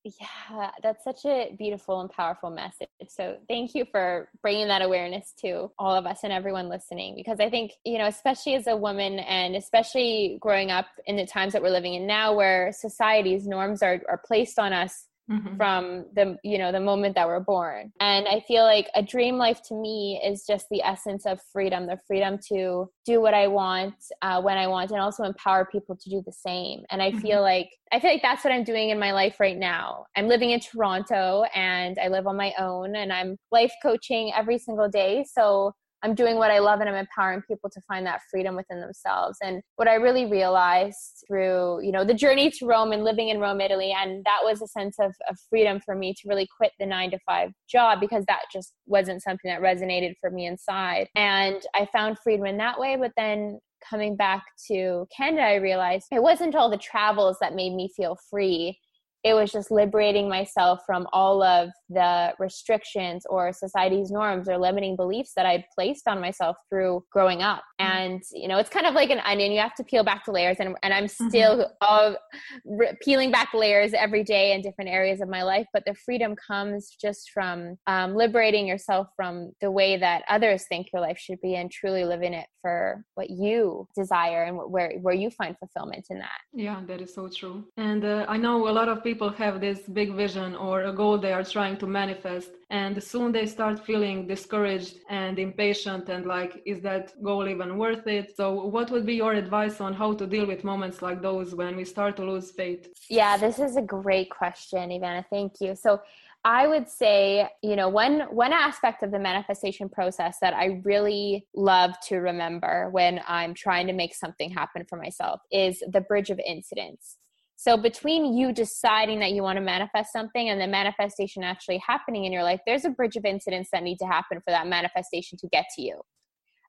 Yeah, 0.04 0.70
that's 0.82 1.04
such 1.04 1.24
a 1.26 1.54
beautiful 1.58 2.00
and 2.00 2.08
powerful 2.08 2.50
message. 2.50 2.88
So, 3.08 3.36
thank 3.48 3.74
you 3.74 3.84
for 3.90 4.28
bringing 4.42 4.68
that 4.68 4.80
awareness 4.80 5.34
to 5.40 5.70
all 5.78 5.94
of 5.94 6.06
us 6.06 6.20
and 6.22 6.32
everyone 6.32 6.68
listening. 6.68 7.14
Because 7.16 7.40
I 7.40 7.50
think, 7.50 7.72
you 7.84 7.98
know, 7.98 8.06
especially 8.06 8.54
as 8.54 8.68
a 8.68 8.76
woman 8.76 9.18
and 9.18 9.56
especially 9.56 10.38
growing 10.40 10.70
up 10.70 10.86
in 11.06 11.16
the 11.16 11.26
times 11.26 11.52
that 11.52 11.62
we're 11.62 11.70
living 11.70 11.94
in 11.94 12.06
now, 12.06 12.34
where 12.34 12.72
society's 12.72 13.46
norms 13.46 13.82
are, 13.82 14.00
are 14.08 14.22
placed 14.24 14.58
on 14.58 14.72
us 14.72 15.07
mm-hmm. 15.30 15.56
from 15.56 16.06
the 16.14 16.36
you 16.42 16.58
know 16.58 16.72
the 16.72 16.80
moment 16.80 17.14
that 17.14 17.26
we're 17.26 17.40
born 17.40 17.92
and 18.00 18.26
i 18.28 18.40
feel 18.46 18.64
like 18.64 18.88
a 18.94 19.02
dream 19.02 19.36
life 19.36 19.60
to 19.62 19.74
me 19.74 20.20
is 20.24 20.44
just 20.46 20.66
the 20.70 20.82
essence 20.82 21.26
of 21.26 21.40
freedom 21.52 21.86
the 21.86 21.98
freedom 22.06 22.38
to 22.38 22.88
do 23.04 23.20
what 23.20 23.34
i 23.34 23.46
want 23.46 23.94
uh, 24.22 24.40
when 24.40 24.56
i 24.56 24.66
want 24.66 24.90
and 24.90 25.00
also 25.00 25.24
empower 25.24 25.64
people 25.70 25.96
to 25.96 26.10
do 26.10 26.22
the 26.24 26.32
same 26.32 26.82
and 26.90 27.02
i 27.02 27.10
mm-hmm. 27.10 27.20
feel 27.20 27.40
like 27.40 27.70
i 27.92 28.00
feel 28.00 28.10
like 28.10 28.22
that's 28.22 28.44
what 28.44 28.52
i'm 28.52 28.64
doing 28.64 28.90
in 28.90 28.98
my 28.98 29.12
life 29.12 29.36
right 29.40 29.58
now 29.58 30.04
i'm 30.16 30.28
living 30.28 30.50
in 30.50 30.60
toronto 30.60 31.44
and 31.54 31.98
i 31.98 32.08
live 32.08 32.26
on 32.26 32.36
my 32.36 32.52
own 32.58 32.96
and 32.96 33.12
i'm 33.12 33.36
life 33.50 33.72
coaching 33.82 34.32
every 34.34 34.58
single 34.58 34.88
day 34.88 35.24
so 35.30 35.72
I'm 36.02 36.14
doing 36.14 36.36
what 36.36 36.50
I 36.50 36.58
love 36.58 36.80
and 36.80 36.88
I'm 36.88 36.94
empowering 36.94 37.42
people 37.42 37.70
to 37.70 37.80
find 37.88 38.06
that 38.06 38.20
freedom 38.30 38.54
within 38.54 38.80
themselves. 38.80 39.38
And 39.42 39.62
what 39.76 39.88
I 39.88 39.94
really 39.94 40.26
realized 40.26 41.24
through, 41.26 41.82
you 41.82 41.92
know, 41.92 42.04
the 42.04 42.14
journey 42.14 42.50
to 42.50 42.66
Rome 42.66 42.92
and 42.92 43.04
living 43.04 43.28
in 43.28 43.40
Rome, 43.40 43.60
Italy, 43.60 43.94
and 43.96 44.24
that 44.24 44.40
was 44.42 44.62
a 44.62 44.68
sense 44.68 44.96
of, 45.00 45.14
of 45.28 45.36
freedom 45.50 45.80
for 45.84 45.94
me 45.94 46.14
to 46.14 46.28
really 46.28 46.48
quit 46.56 46.72
the 46.78 46.86
nine 46.86 47.10
to 47.10 47.18
five 47.26 47.50
job 47.68 48.00
because 48.00 48.24
that 48.26 48.42
just 48.52 48.74
wasn't 48.86 49.22
something 49.22 49.50
that 49.50 49.60
resonated 49.60 50.14
for 50.20 50.30
me 50.30 50.46
inside. 50.46 51.08
And 51.14 51.60
I 51.74 51.86
found 51.92 52.18
freedom 52.22 52.46
in 52.46 52.58
that 52.58 52.78
way. 52.78 52.96
But 52.96 53.12
then 53.16 53.58
coming 53.88 54.16
back 54.16 54.44
to 54.68 55.06
Canada, 55.16 55.42
I 55.42 55.54
realized 55.56 56.06
it 56.10 56.22
wasn't 56.22 56.54
all 56.54 56.70
the 56.70 56.76
travels 56.76 57.36
that 57.40 57.54
made 57.54 57.74
me 57.74 57.90
feel 57.96 58.16
free 58.30 58.78
it 59.24 59.34
was 59.34 59.50
just 59.50 59.70
liberating 59.70 60.28
myself 60.28 60.80
from 60.86 61.06
all 61.12 61.42
of 61.42 61.70
the 61.88 62.32
restrictions 62.38 63.24
or 63.28 63.52
society's 63.52 64.10
norms 64.10 64.48
or 64.48 64.58
limiting 64.58 64.96
beliefs 64.96 65.32
that 65.36 65.46
I'd 65.46 65.64
placed 65.74 66.06
on 66.06 66.20
myself 66.20 66.56
through 66.70 67.04
growing 67.12 67.42
up. 67.42 67.62
Mm-hmm. 67.80 67.96
And, 67.96 68.22
you 68.32 68.48
know, 68.48 68.58
it's 68.58 68.70
kind 68.70 68.86
of 68.86 68.94
like 68.94 69.10
an 69.10 69.20
onion. 69.20 69.52
You 69.52 69.60
have 69.60 69.74
to 69.76 69.84
peel 69.84 70.04
back 70.04 70.24
the 70.24 70.32
layers. 70.32 70.56
And, 70.60 70.74
and 70.82 70.92
I'm 70.92 71.04
mm-hmm. 71.04 71.28
still 71.28 71.70
mm-hmm. 71.82 72.76
re- 72.76 72.96
peeling 73.00 73.30
back 73.30 73.54
layers 73.54 73.92
every 73.94 74.24
day 74.24 74.52
in 74.52 74.62
different 74.62 74.90
areas 74.90 75.20
of 75.20 75.28
my 75.28 75.42
life. 75.42 75.66
But 75.72 75.84
the 75.86 75.94
freedom 75.94 76.34
comes 76.34 76.96
just 77.00 77.30
from 77.30 77.76
um, 77.86 78.14
liberating 78.14 78.66
yourself 78.66 79.08
from 79.16 79.52
the 79.60 79.70
way 79.70 79.96
that 79.96 80.22
others 80.28 80.64
think 80.68 80.88
your 80.92 81.02
life 81.02 81.18
should 81.18 81.40
be 81.40 81.54
and 81.54 81.70
truly 81.70 82.04
living 82.04 82.34
it 82.34 82.46
for 82.60 83.04
what 83.14 83.30
you 83.30 83.86
desire 83.94 84.44
and 84.44 84.56
where, 84.56 84.92
where 85.00 85.14
you 85.14 85.30
find 85.30 85.56
fulfillment 85.58 86.06
in 86.10 86.18
that. 86.18 86.40
Yeah, 86.52 86.82
that 86.86 87.00
is 87.00 87.14
so 87.14 87.28
true. 87.28 87.64
And 87.76 88.04
uh, 88.04 88.26
I 88.28 88.36
know 88.36 88.68
a 88.68 88.72
lot 88.72 88.88
of 88.88 89.04
people 89.04 89.30
have 89.30 89.60
this 89.60 89.80
big 89.92 90.14
vision 90.14 90.56
or 90.56 90.82
a 90.82 90.92
goal 90.92 91.18
they 91.18 91.32
are 91.32 91.44
trying 91.44 91.76
to 91.78 91.86
manifest 91.86 92.50
and 92.70 93.02
soon 93.02 93.32
they 93.32 93.46
start 93.46 93.84
feeling 93.84 94.26
discouraged 94.26 94.96
and 95.08 95.38
impatient 95.38 96.08
and 96.08 96.26
like 96.26 96.62
is 96.66 96.80
that 96.82 97.12
goal 97.22 97.48
even 97.48 97.78
worth 97.78 98.06
it? 98.06 98.36
So 98.36 98.64
what 98.66 98.90
would 98.90 99.06
be 99.06 99.14
your 99.14 99.32
advice 99.32 99.80
on 99.80 99.94
how 99.94 100.12
to 100.14 100.26
deal 100.26 100.46
with 100.46 100.64
moments 100.64 101.00
like 101.00 101.22
those 101.22 101.54
when 101.54 101.76
we 101.76 101.84
start 101.84 102.16
to 102.16 102.24
lose 102.24 102.50
faith? 102.50 102.88
Yeah 103.08 103.36
this 103.36 103.58
is 103.58 103.76
a 103.76 103.82
great 103.82 104.30
question 104.30 104.90
ivana. 104.90 105.24
Thank 105.30 105.54
you. 105.60 105.74
So 105.74 106.00
I 106.44 106.66
would 106.66 106.88
say, 106.88 107.48
you 107.62 107.74
know, 107.74 107.88
one 107.88 108.20
one 108.30 108.52
aspect 108.52 109.02
of 109.02 109.10
the 109.10 109.18
manifestation 109.18 109.88
process 109.88 110.38
that 110.40 110.54
I 110.54 110.80
really 110.84 111.46
love 111.54 111.92
to 112.08 112.16
remember 112.18 112.90
when 112.90 113.20
I'm 113.26 113.54
trying 113.54 113.86
to 113.88 113.92
make 113.92 114.14
something 114.14 114.50
happen 114.50 114.84
for 114.88 114.96
myself 114.96 115.40
is 115.50 115.82
the 115.90 116.00
bridge 116.00 116.30
of 116.30 116.38
incidents. 116.46 117.16
So 117.60 117.76
between 117.76 118.36
you 118.36 118.52
deciding 118.52 119.18
that 119.18 119.32
you 119.32 119.42
want 119.42 119.56
to 119.56 119.60
manifest 119.60 120.12
something 120.12 120.48
and 120.48 120.60
the 120.60 120.68
manifestation 120.68 121.42
actually 121.42 121.82
happening 121.84 122.24
in 122.24 122.32
your 122.32 122.44
life, 122.44 122.60
there's 122.64 122.84
a 122.84 122.90
bridge 122.90 123.16
of 123.16 123.24
incidents 123.24 123.70
that 123.72 123.82
need 123.82 123.98
to 123.98 124.06
happen 124.06 124.38
for 124.38 124.52
that 124.52 124.68
manifestation 124.68 125.36
to 125.38 125.48
get 125.48 125.64
to 125.74 125.82
you. 125.82 126.00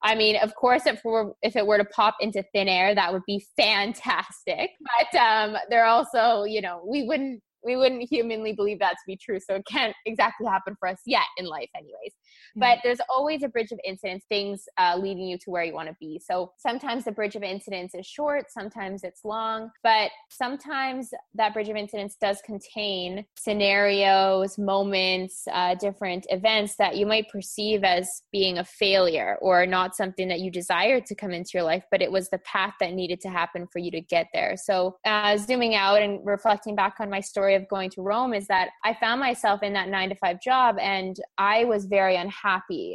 I 0.01 0.15
mean, 0.15 0.37
of 0.37 0.55
course, 0.55 0.87
if, 0.87 0.99
we're, 1.05 1.31
if 1.43 1.55
it 1.55 1.67
were 1.67 1.77
to 1.77 1.85
pop 1.85 2.15
into 2.19 2.43
thin 2.55 2.67
air, 2.67 2.95
that 2.95 3.13
would 3.13 3.21
be 3.27 3.45
fantastic. 3.55 4.71
But 4.81 5.19
um, 5.19 5.57
there 5.69 5.85
also, 5.85 6.43
you 6.45 6.59
know, 6.59 6.81
we 6.83 7.03
wouldn't 7.03 7.43
we 7.61 7.75
wouldn't 7.75 8.07
humanly 8.09 8.53
believe 8.53 8.79
that 8.79 8.93
to 8.93 9.03
be 9.05 9.17
true. 9.17 9.37
So 9.37 9.55
it 9.55 9.63
can't 9.69 9.93
exactly 10.05 10.47
happen 10.47 10.77
for 10.79 10.87
us 10.87 11.01
yet 11.05 11.25
in 11.37 11.45
life, 11.45 11.69
anyways. 11.75 12.13
But 12.55 12.79
there's 12.83 12.99
always 13.09 13.43
a 13.43 13.47
bridge 13.47 13.71
of 13.71 13.79
incidents, 13.85 14.25
things 14.29 14.65
uh, 14.77 14.97
leading 14.97 15.27
you 15.27 15.37
to 15.39 15.49
where 15.49 15.63
you 15.63 15.73
want 15.73 15.89
to 15.89 15.95
be. 15.99 16.21
So 16.23 16.51
sometimes 16.57 17.05
the 17.05 17.11
bridge 17.11 17.35
of 17.35 17.43
incidents 17.43 17.95
is 17.95 18.05
short, 18.05 18.45
sometimes 18.49 19.03
it's 19.03 19.23
long, 19.23 19.69
but 19.83 20.11
sometimes 20.29 21.09
that 21.35 21.53
bridge 21.53 21.69
of 21.69 21.75
incidents 21.75 22.15
does 22.19 22.41
contain 22.45 23.25
scenarios, 23.37 24.57
moments, 24.57 25.47
uh, 25.51 25.75
different 25.75 26.25
events 26.29 26.75
that 26.77 26.97
you 26.97 27.05
might 27.05 27.29
perceive 27.29 27.83
as 27.83 28.07
being 28.31 28.57
a 28.57 28.63
failure 28.63 29.37
or 29.41 29.65
not 29.65 29.95
something 29.95 30.27
that 30.27 30.39
you 30.39 30.51
desired 30.51 31.05
to 31.05 31.15
come 31.15 31.31
into 31.31 31.51
your 31.53 31.63
life, 31.63 31.83
but 31.91 32.01
it 32.01 32.11
was 32.11 32.29
the 32.29 32.39
path 32.39 32.73
that 32.79 32.93
needed 32.93 33.19
to 33.21 33.29
happen 33.29 33.67
for 33.67 33.79
you 33.79 33.91
to 33.91 34.01
get 34.01 34.27
there. 34.33 34.55
So 34.57 34.97
uh, 35.05 35.37
zooming 35.37 35.75
out 35.75 36.01
and 36.01 36.19
reflecting 36.25 36.75
back 36.75 36.95
on 36.99 37.09
my 37.09 37.19
story 37.19 37.55
of 37.55 37.67
going 37.67 37.89
to 37.91 38.01
Rome 38.01 38.33
is 38.33 38.47
that 38.47 38.69
I 38.83 38.93
found 38.93 39.19
myself 39.19 39.63
in 39.63 39.73
that 39.73 39.89
nine 39.89 40.09
to 40.09 40.15
five 40.15 40.41
job 40.41 40.77
and 40.79 41.15
I 41.37 41.65
was 41.65 41.85
very 41.85 42.15
unhappy. 42.15 42.28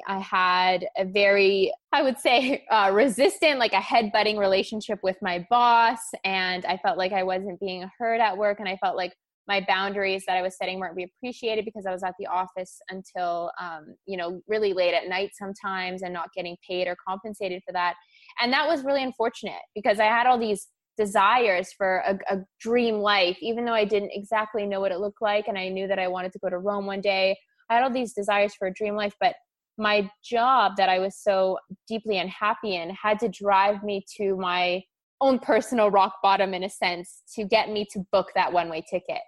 I 0.07 0.19
had 0.19 0.87
a 0.97 1.05
very, 1.05 1.73
I 1.93 2.03
would 2.03 2.19
say, 2.19 2.64
uh, 2.71 2.91
resistant, 2.93 3.59
like 3.59 3.73
a 3.73 3.81
head-butting 3.81 4.37
relationship 4.37 4.99
with 5.03 5.17
my 5.23 5.47
boss. 5.50 5.99
And 6.25 6.64
I 6.67 6.76
felt 6.79 6.99
like 6.99 7.12
I 7.12 7.23
wasn't 7.23 7.61
being 7.61 7.88
heard 7.99 8.21
at 8.21 8.37
work. 8.37 8.61
And 8.61 8.69
I 8.69 8.76
felt 8.76 8.97
like 8.97 9.12
my 9.47 9.64
boundaries 9.67 10.25
that 10.26 10.37
I 10.37 10.43
was 10.43 10.57
setting 10.57 10.79
weren't 10.79 10.97
being 10.97 11.11
appreciated 11.19 11.64
because 11.64 11.85
I 11.87 11.93
was 11.93 12.03
at 12.03 12.14
the 12.19 12.26
office 12.26 12.81
until, 12.88 13.50
um, 13.61 13.95
you 14.07 14.17
know, 14.17 14.41
really 14.49 14.73
late 14.73 14.95
at 14.95 15.09
night 15.09 15.31
sometimes 15.35 16.03
and 16.03 16.12
not 16.12 16.31
getting 16.35 16.57
paid 16.67 16.88
or 16.88 16.97
compensated 17.07 17.62
for 17.67 17.73
that. 17.73 17.95
And 18.41 18.53
that 18.53 18.67
was 18.67 18.85
really 18.85 19.03
unfortunate 19.03 19.61
because 19.75 20.00
I 20.00 20.05
had 20.05 20.26
all 20.26 20.38
these 20.38 20.69
desires 20.97 21.73
for 21.76 22.03
a, 22.07 22.19
a, 22.35 22.38
dream 22.61 22.99
life, 22.99 23.37
even 23.41 23.64
though 23.64 23.75
I 23.75 23.85
didn't 23.85 24.12
exactly 24.12 24.64
know 24.64 24.81
what 24.81 24.93
it 24.93 25.00
looked 25.00 25.21
like. 25.21 25.49
And 25.49 25.59
I 25.59 25.69
knew 25.69 25.88
that 25.88 25.99
I 25.99 26.09
wanted 26.09 26.33
to 26.33 26.38
go 26.38 26.49
to 26.49 26.59
Rome 26.59 26.87
one 26.87 27.00
day. 27.00 27.37
Had 27.75 27.83
all 27.83 27.90
these 27.90 28.12
desires 28.12 28.54
for 28.54 28.69
a 28.69 28.73
dream 28.73 28.95
life, 28.95 29.14
but 29.21 29.35
my 29.76 30.09
job 30.23 30.75
that 30.76 30.88
I 30.88 31.00
was 31.00 31.16
so 31.16 31.59
deeply 31.88 32.19
unhappy 32.19 32.76
in 32.76 32.90
had 32.90 33.19
to 33.19 33.28
drive 33.28 33.83
me 33.83 34.04
to 34.16 34.37
my 34.37 34.85
own 35.21 35.40
personal 35.40 35.90
rock 35.90 36.14
bottom 36.23 36.54
in 36.54 36.62
a 36.62 36.71
sense 36.71 37.23
to 37.35 37.45
get 37.45 37.71
me 37.71 37.85
to 37.90 38.07
book 38.12 38.31
that 38.37 38.52
one 38.52 38.69
way 38.69 38.85
ticket. 38.88 39.23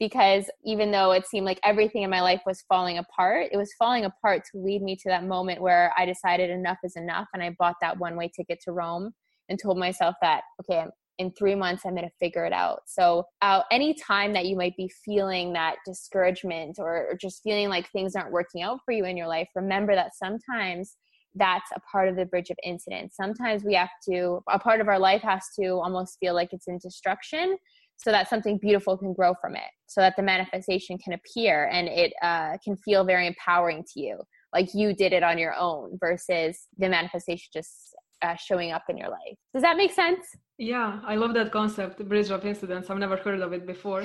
Because 0.00 0.46
even 0.64 0.90
though 0.90 1.12
it 1.12 1.26
seemed 1.26 1.44
like 1.44 1.60
everything 1.64 2.02
in 2.02 2.08
my 2.08 2.22
life 2.22 2.40
was 2.46 2.64
falling 2.66 2.96
apart, 2.96 3.48
it 3.52 3.58
was 3.58 3.74
falling 3.78 4.06
apart 4.06 4.42
to 4.50 4.58
lead 4.58 4.80
me 4.80 4.96
to 4.96 5.10
that 5.10 5.24
moment 5.24 5.60
where 5.60 5.92
I 5.98 6.06
decided 6.06 6.48
enough 6.48 6.78
is 6.82 6.96
enough 6.96 7.28
and 7.34 7.42
I 7.42 7.54
bought 7.58 7.76
that 7.82 7.98
one 7.98 8.16
way 8.16 8.30
ticket 8.34 8.58
to 8.64 8.72
Rome 8.72 9.12
and 9.50 9.58
told 9.62 9.78
myself 9.78 10.14
that, 10.22 10.44
okay, 10.62 10.86
in 11.18 11.30
three 11.32 11.54
months 11.54 11.82
i'm 11.84 11.94
going 11.94 12.08
to 12.08 12.14
figure 12.18 12.44
it 12.44 12.52
out. 12.52 12.80
So 12.86 13.24
uh, 13.42 13.62
any 13.70 13.94
time 13.94 14.32
that 14.32 14.46
you 14.46 14.56
might 14.56 14.76
be 14.76 14.90
feeling 15.04 15.52
that 15.52 15.76
discouragement 15.86 16.76
or, 16.78 17.08
or 17.10 17.16
just 17.20 17.42
feeling 17.42 17.68
like 17.68 17.90
things 17.90 18.16
aren't 18.16 18.32
working 18.32 18.62
out 18.62 18.80
for 18.84 18.92
you 18.92 19.04
in 19.04 19.16
your 19.16 19.28
life 19.28 19.48
remember 19.54 19.94
that 19.94 20.12
sometimes 20.14 20.96
that's 21.34 21.70
a 21.74 21.80
part 21.80 22.08
of 22.08 22.16
the 22.16 22.26
bridge 22.26 22.50
of 22.50 22.58
incidents. 22.62 23.16
Sometimes 23.16 23.64
we 23.64 23.74
have 23.74 23.88
to 24.10 24.40
a 24.50 24.58
part 24.58 24.80
of 24.80 24.88
our 24.88 24.98
life 24.98 25.22
has 25.22 25.44
to 25.58 25.68
almost 25.76 26.18
feel 26.20 26.34
like 26.34 26.52
it's 26.52 26.68
in 26.68 26.78
destruction 26.78 27.56
so 27.96 28.10
that 28.10 28.28
something 28.28 28.58
beautiful 28.58 28.96
can 28.96 29.12
grow 29.12 29.34
from 29.40 29.54
it 29.54 29.70
so 29.86 30.00
that 30.00 30.14
the 30.16 30.22
manifestation 30.22 30.98
can 30.98 31.12
appear 31.12 31.68
and 31.72 31.88
it 31.88 32.12
uh, 32.22 32.56
can 32.64 32.76
feel 32.76 33.04
very 33.04 33.26
empowering 33.26 33.84
to 33.92 34.00
you 34.00 34.18
like 34.52 34.68
you 34.74 34.94
did 34.94 35.12
it 35.12 35.22
on 35.22 35.38
your 35.38 35.54
own 35.54 35.96
versus 36.00 36.66
the 36.78 36.88
manifestation 36.88 37.48
just 37.52 37.94
uh, 38.22 38.36
showing 38.36 38.72
up 38.72 38.84
in 38.88 38.96
your 38.96 39.08
life. 39.08 39.36
Does 39.52 39.62
that 39.62 39.76
make 39.76 39.92
sense? 39.92 40.24
Yeah, 40.58 41.00
I 41.04 41.16
love 41.16 41.34
that 41.34 41.50
concept, 41.50 42.06
bridge 42.08 42.30
of 42.30 42.44
incidents. 42.44 42.88
I've 42.90 42.98
never 42.98 43.16
heard 43.16 43.40
of 43.40 43.52
it 43.52 43.66
before. 43.66 44.04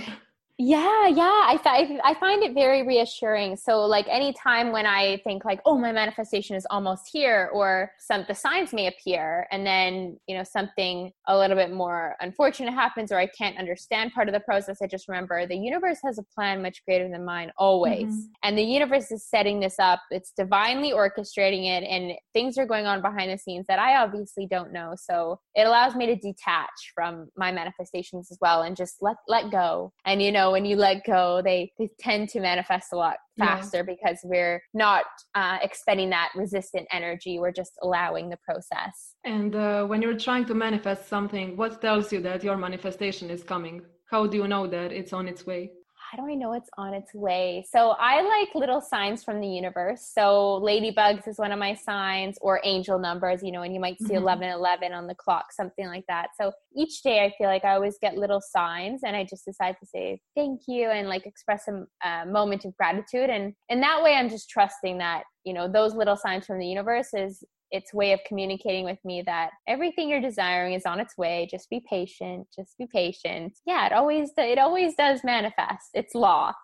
Yeah 0.58 1.08
yeah 1.08 1.44
I, 1.46 1.60
th- 1.62 2.00
I 2.04 2.14
find 2.16 2.42
it 2.42 2.54
very 2.54 2.86
reassuring. 2.86 3.58
So 3.58 3.82
like 3.82 4.08
anytime 4.10 4.72
when 4.72 4.86
i 4.86 5.22
think 5.24 5.46
like 5.46 5.60
oh 5.66 5.78
my 5.78 5.92
manifestation 5.92 6.56
is 6.56 6.66
almost 6.70 7.10
here 7.12 7.50
or 7.54 7.92
some 8.00 8.26
the 8.28 8.34
signs 8.34 8.74
may 8.74 8.88
appear 8.88 9.48
and 9.52 9.66
then 9.66 10.18
you 10.28 10.36
know 10.36 10.44
something 10.44 11.12
a 11.28 11.38
little 11.38 11.56
bit 11.56 11.72
more 11.72 12.16
unfortunate 12.20 12.72
happens 12.74 13.12
or 13.12 13.20
i 13.20 13.28
can't 13.28 13.58
understand 13.58 14.12
part 14.14 14.28
of 14.28 14.34
the 14.34 14.40
process 14.42 14.78
i 14.82 14.88
just 14.88 15.08
remember 15.08 15.46
the 15.46 15.56
universe 15.56 16.00
has 16.04 16.18
a 16.18 16.24
plan 16.36 16.62
much 16.62 16.84
greater 16.86 17.10
than 17.10 17.24
mine 17.24 17.52
always. 17.58 18.08
Mm-hmm. 18.08 18.32
and 18.44 18.58
the 18.58 18.64
universe 18.64 19.12
is 19.12 19.26
setting 19.26 19.60
this 19.60 19.80
up 19.80 20.00
it's 20.12 20.32
divinely 20.32 20.92
orchestrating 20.92 21.66
it 21.66 21.84
and 21.84 22.14
things 22.34 22.58
are 22.58 22.66
going 22.66 22.86
on 22.86 23.02
behind 23.02 23.32
the 23.32 23.38
scenes 23.38 23.66
that 23.68 23.80
i 23.80 23.98
obviously 23.98 24.48
don't 24.50 24.72
know. 24.72 24.94
So 24.96 25.40
it 25.56 25.68
allows 25.68 25.96
me 25.96 26.06
to 26.08 26.16
detach 26.16 26.92
from 26.94 27.30
my 27.36 27.52
manifestations 27.52 28.32
as 28.32 28.38
well 28.42 28.64
and 28.64 28.76
just 28.76 28.98
let 29.02 29.18
let 29.28 29.52
go. 29.52 29.94
And 30.06 30.22
you 30.22 30.32
know 30.32 30.47
know, 30.48 30.52
when 30.52 30.66
you 30.66 30.76
let 30.76 31.06
go, 31.06 31.42
they, 31.44 31.72
they 31.78 31.90
tend 32.00 32.30
to 32.30 32.40
manifest 32.40 32.94
a 32.94 32.96
lot 32.96 33.18
faster 33.38 33.78
yeah. 33.78 33.84
because 33.84 34.20
we're 34.24 34.62
not 34.74 35.06
uh, 35.36 35.58
expending 35.62 36.10
that 36.10 36.30
resistant 36.36 36.88
energy. 36.92 37.40
We're 37.40 37.52
just 37.52 37.74
allowing 37.84 38.30
the 38.30 38.38
process. 38.38 39.16
And 39.24 39.56
uh, 39.56 39.86
when 39.86 40.02
you're 40.02 40.18
trying 40.18 40.46
to 40.46 40.54
manifest 40.54 41.08
something, 41.08 41.58
what 41.58 41.82
tells 41.82 42.12
you 42.12 42.22
that 42.22 42.44
your 42.44 42.58
manifestation 42.58 43.30
is 43.30 43.44
coming? 43.44 43.82
How 44.10 44.26
do 44.26 44.38
you 44.38 44.48
know 44.48 44.68
that 44.68 44.92
it's 44.92 45.14
on 45.14 45.28
its 45.28 45.46
way? 45.46 45.72
How 46.10 46.18
do 46.18 46.30
I 46.30 46.36
know 46.36 46.54
it's 46.54 46.70
on 46.78 46.94
its 46.94 47.14
way? 47.14 47.66
So 47.70 47.96
I 48.00 48.22
like 48.22 48.56
little 48.56 48.80
signs 48.82 49.24
from 49.24 49.42
the 49.42 49.48
universe. 49.48 50.10
So 50.14 50.62
ladybugs 50.64 51.28
is 51.28 51.38
one 51.38 51.52
of 51.52 51.60
my 51.60 51.74
signs, 51.74 52.38
or 52.42 52.62
angel 52.64 52.98
numbers, 52.98 53.44
you 53.44 53.52
know, 53.52 53.64
and 53.64 53.74
you 53.74 53.80
might 53.80 54.00
see 54.00 54.14
mm-hmm. 54.14 54.24
11 54.24 54.50
11 54.50 54.94
on 54.94 55.08
the 55.08 55.16
clock, 55.16 55.52
something 55.52 55.88
like 55.88 56.06
that. 56.08 56.30
So 56.40 56.52
each 56.76 57.02
day 57.02 57.26
I 57.26 57.34
feel 57.38 57.48
like 57.48 57.66
I 57.66 57.74
always 57.74 57.98
get 58.02 58.18
little 58.18 58.42
signs 58.42 59.02
and 59.04 59.16
I 59.16 59.26
just 59.30 59.46
decide 59.46 59.76
to 59.80 59.86
say 59.86 60.20
thank 60.36 60.62
you 60.68 60.90
and 60.90 61.10
like 61.10 61.26
express 61.26 61.68
a, 61.68 61.86
a 62.08 62.26
moment 62.26 62.64
of 62.66 62.76
gratitude. 62.78 63.30
And 63.30 63.54
in 63.70 63.82
that 63.82 64.02
way, 64.02 64.14
I'm 64.14 64.30
just 64.30 64.50
trusting 64.50 65.00
that, 65.00 65.24
you 65.44 65.54
know, 65.54 65.72
those 65.72 65.94
little 65.94 66.16
signs 66.16 66.46
from 66.46 66.60
the 66.60 66.68
universe 66.68 67.10
is 67.14 67.44
its 67.72 67.94
way 67.94 68.14
of 68.14 68.20
communicating 68.28 68.86
with 68.86 68.98
me 69.04 69.22
that 69.26 69.52
everything 69.68 70.10
you're 70.10 70.22
desiring 70.22 70.74
is 70.74 70.86
on 70.86 71.00
its 71.00 71.18
way. 71.18 71.48
Just 71.50 71.70
be 71.70 71.82
patient 71.90 72.48
just 72.56 72.78
be 72.78 72.88
patient. 72.88 73.58
Yeah 73.66 73.86
it 73.88 73.94
always 73.94 74.32
it 74.38 74.58
always 74.58 74.96
does 74.96 75.24
manifest. 75.24 75.90
It's 75.94 76.16
law. 76.16 76.54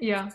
Yeah. 0.00 0.28